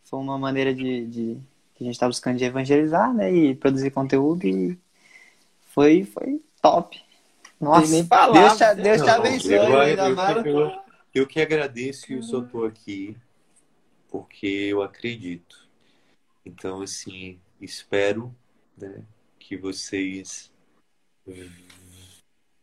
[0.04, 1.38] foi uma maneira de, de
[1.76, 3.32] que a gente tá buscando de evangelizar, né?
[3.32, 4.46] E produzir conteúdo.
[4.48, 4.78] E
[5.74, 7.05] foi, foi top.
[7.66, 9.54] Nossa, nem Deus te, Deus te abençoe.
[9.54, 10.82] Eu, eu, eu,
[11.14, 13.18] eu, que agradeço que eu só tô aqui
[14.08, 15.68] porque eu acredito.
[16.46, 18.34] Então, assim, espero
[18.78, 19.04] né,
[19.40, 20.54] que vocês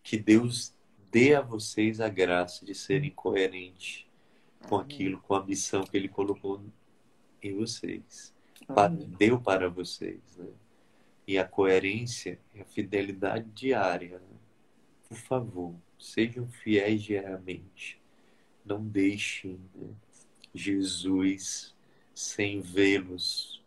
[0.05, 0.73] que Deus
[1.11, 4.07] dê a vocês a graça de serem coerentes
[4.69, 6.63] com aquilo, com a missão que Ele colocou
[7.43, 8.33] em vocês,
[9.19, 10.47] deu para vocês, né?
[11.27, 14.19] E a coerência e a fidelidade diária.
[14.19, 14.32] Né?
[15.13, 18.01] Por favor, sejam fiéis diariamente.
[18.65, 19.89] Não deixem né,
[20.55, 21.75] Jesus
[22.15, 23.63] sem vê-los,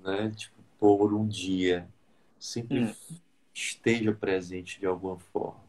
[0.00, 0.30] né?
[0.36, 1.88] Tipo, por um dia.
[2.38, 2.94] Sempre hum
[3.58, 5.60] esteja presente de alguma forma.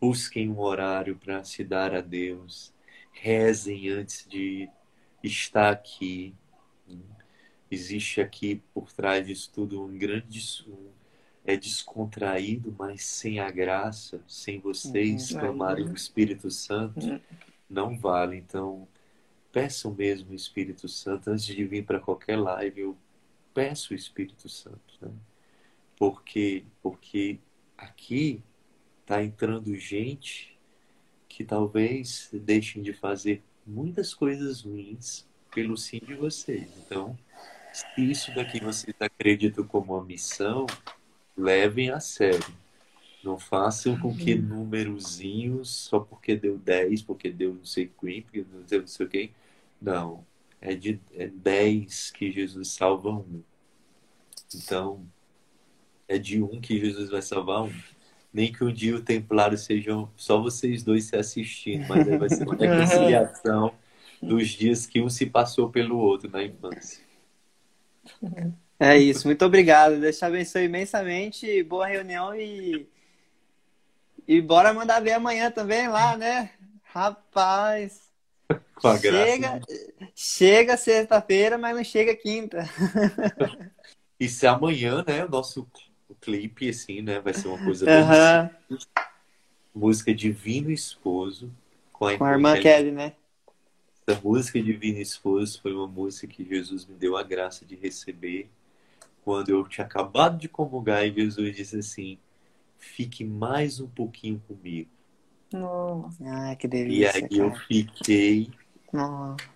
[0.00, 2.72] Busquem um horário para se dar a Deus.
[3.12, 4.68] Rezem antes de
[5.22, 6.34] estar aqui.
[7.70, 10.40] Existe aqui por trás disso tudo um grande
[11.48, 17.20] é descontraído, mas sem a graça, sem vocês uhum, clamarem o Espírito Santo, uhum.
[17.70, 18.36] não vale.
[18.36, 18.86] Então,
[19.50, 22.82] peçam mesmo o Espírito Santo antes de vir para qualquer live.
[22.82, 22.98] Eu
[23.54, 24.98] peço o Espírito Santo.
[25.00, 25.10] Né?
[25.96, 26.64] Por quê?
[26.82, 27.38] Porque
[27.78, 28.42] aqui
[29.00, 30.54] está entrando gente
[31.30, 36.68] que talvez deixem de fazer muitas coisas ruins pelo sim de vocês.
[36.76, 37.18] Então,
[37.72, 40.66] se isso daqui vocês acreditam como uma missão,
[41.38, 42.44] levem a sério.
[43.22, 44.42] Não façam com que uhum.
[44.42, 49.08] númerozinhos, só porque deu 10, porque deu não sei quem, porque deu não sei o
[49.08, 49.30] quê.
[49.80, 50.24] Não.
[50.60, 53.42] É de é 10 que Jesus salva um.
[54.54, 55.06] Então,
[56.08, 57.72] é de um que Jesus vai salvar um.
[58.32, 62.28] Nem que um dia o templário sejam só vocês dois se assistindo, mas aí vai
[62.28, 63.72] ser uma reconciliação
[64.22, 67.02] dos dias que um se passou pelo outro na infância.
[68.80, 70.00] É isso, muito obrigado.
[70.00, 71.62] Deus te abençoe imensamente.
[71.64, 72.86] Boa reunião e.
[74.26, 76.50] E bora mandar ver amanhã também lá, né?
[76.84, 78.08] Rapaz.
[78.74, 79.60] Com a chega,
[80.14, 82.68] chega sexta-feira, mas não chega quinta.
[84.20, 85.64] E se amanhã, né, o nosso
[86.20, 87.20] clipe, assim, né?
[87.20, 88.86] Vai ser uma coisa bem uh -huh.
[89.72, 91.52] Música Divino Esposo.
[91.92, 93.12] Com a, com a irmã Kelly, né?
[94.04, 98.50] Essa música Divino Esposo foi uma música que Jesus me deu a graça de receber
[99.24, 102.18] quando eu tinha acabado de comungar e Jesus disse assim:
[102.78, 104.90] fique mais um pouquinho comigo.
[105.52, 106.24] Nossa.
[106.24, 107.00] Ai, que delícia.
[107.00, 107.42] E aí cara.
[107.42, 108.50] eu fiquei.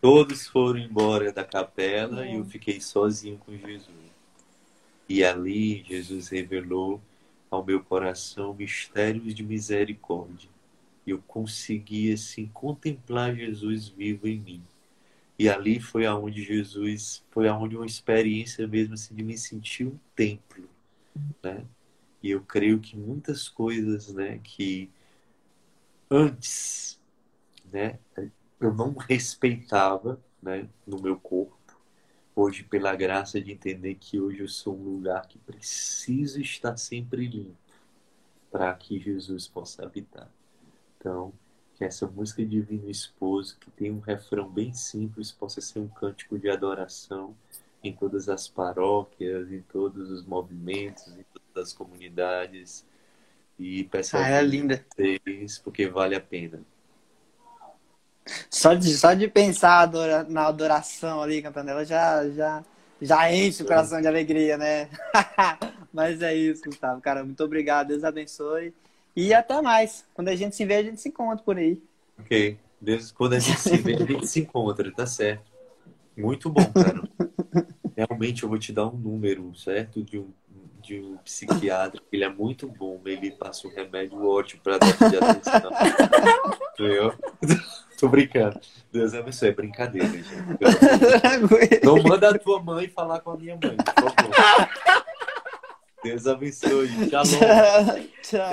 [0.00, 4.12] Todos foram embora da capela e eu fiquei sozinho com Jesus.
[5.08, 7.00] E ali Jesus revelou
[7.50, 10.50] ao meu coração mistérios de misericórdia.
[11.06, 14.62] E eu consegui assim contemplar Jesus vivo em mim.
[15.38, 19.98] E ali foi aonde Jesus, foi aonde uma experiência mesmo assim de me sentir um
[20.14, 20.68] templo,
[21.42, 21.64] né?
[22.22, 24.88] E eu creio que muitas coisas, né, que
[26.08, 27.00] antes,
[27.72, 27.98] né,
[28.60, 31.56] eu não respeitava, né, no meu corpo,
[32.34, 37.26] hoje pela graça de entender que hoje eu sou um lugar que preciso estar sempre
[37.26, 37.56] limpo
[38.50, 40.30] para que Jesus possa habitar.
[40.98, 41.32] Então,
[41.74, 46.38] que essa música Divino Esposo, que tem um refrão bem simples, possa ser um cântico
[46.38, 47.34] de adoração
[47.82, 52.84] em todas as paróquias, em todos os movimentos, em todas as comunidades.
[53.58, 54.84] E peço ah, é linda.
[54.94, 56.60] vocês, porque vale a pena.
[58.48, 59.90] Só de, só de pensar
[60.28, 62.64] na adoração ali, cantando ela, já, já,
[63.00, 64.88] já enche o coração de alegria, né?
[65.92, 67.00] Mas é isso, Gustavo.
[67.00, 67.88] Cara, muito obrigado.
[67.88, 68.72] Deus abençoe.
[69.14, 70.04] E até mais.
[70.14, 71.80] Quando a gente se vê, a gente se encontra por aí.
[72.18, 72.58] Ok.
[72.80, 75.50] deus quando a gente se vê, a gente se encontra, tá certo.
[76.16, 77.02] Muito bom, cara.
[77.96, 80.02] Realmente eu vou te dar um número, certo?
[80.02, 80.30] De um,
[80.82, 82.00] de um psiquiatra.
[82.10, 85.70] Ele é muito bom, ele passa um remédio ótimo pra dar de atenção.
[86.78, 87.14] eu
[87.98, 88.58] tô brincando.
[88.90, 90.28] Deus abençoe, é brincadeira, gente.
[91.84, 95.02] Não manda a tua mãe falar com a minha mãe, por favor.
[96.02, 96.88] Deus abençoe.
[97.08, 97.22] Tchau.
[98.22, 98.50] Tchau.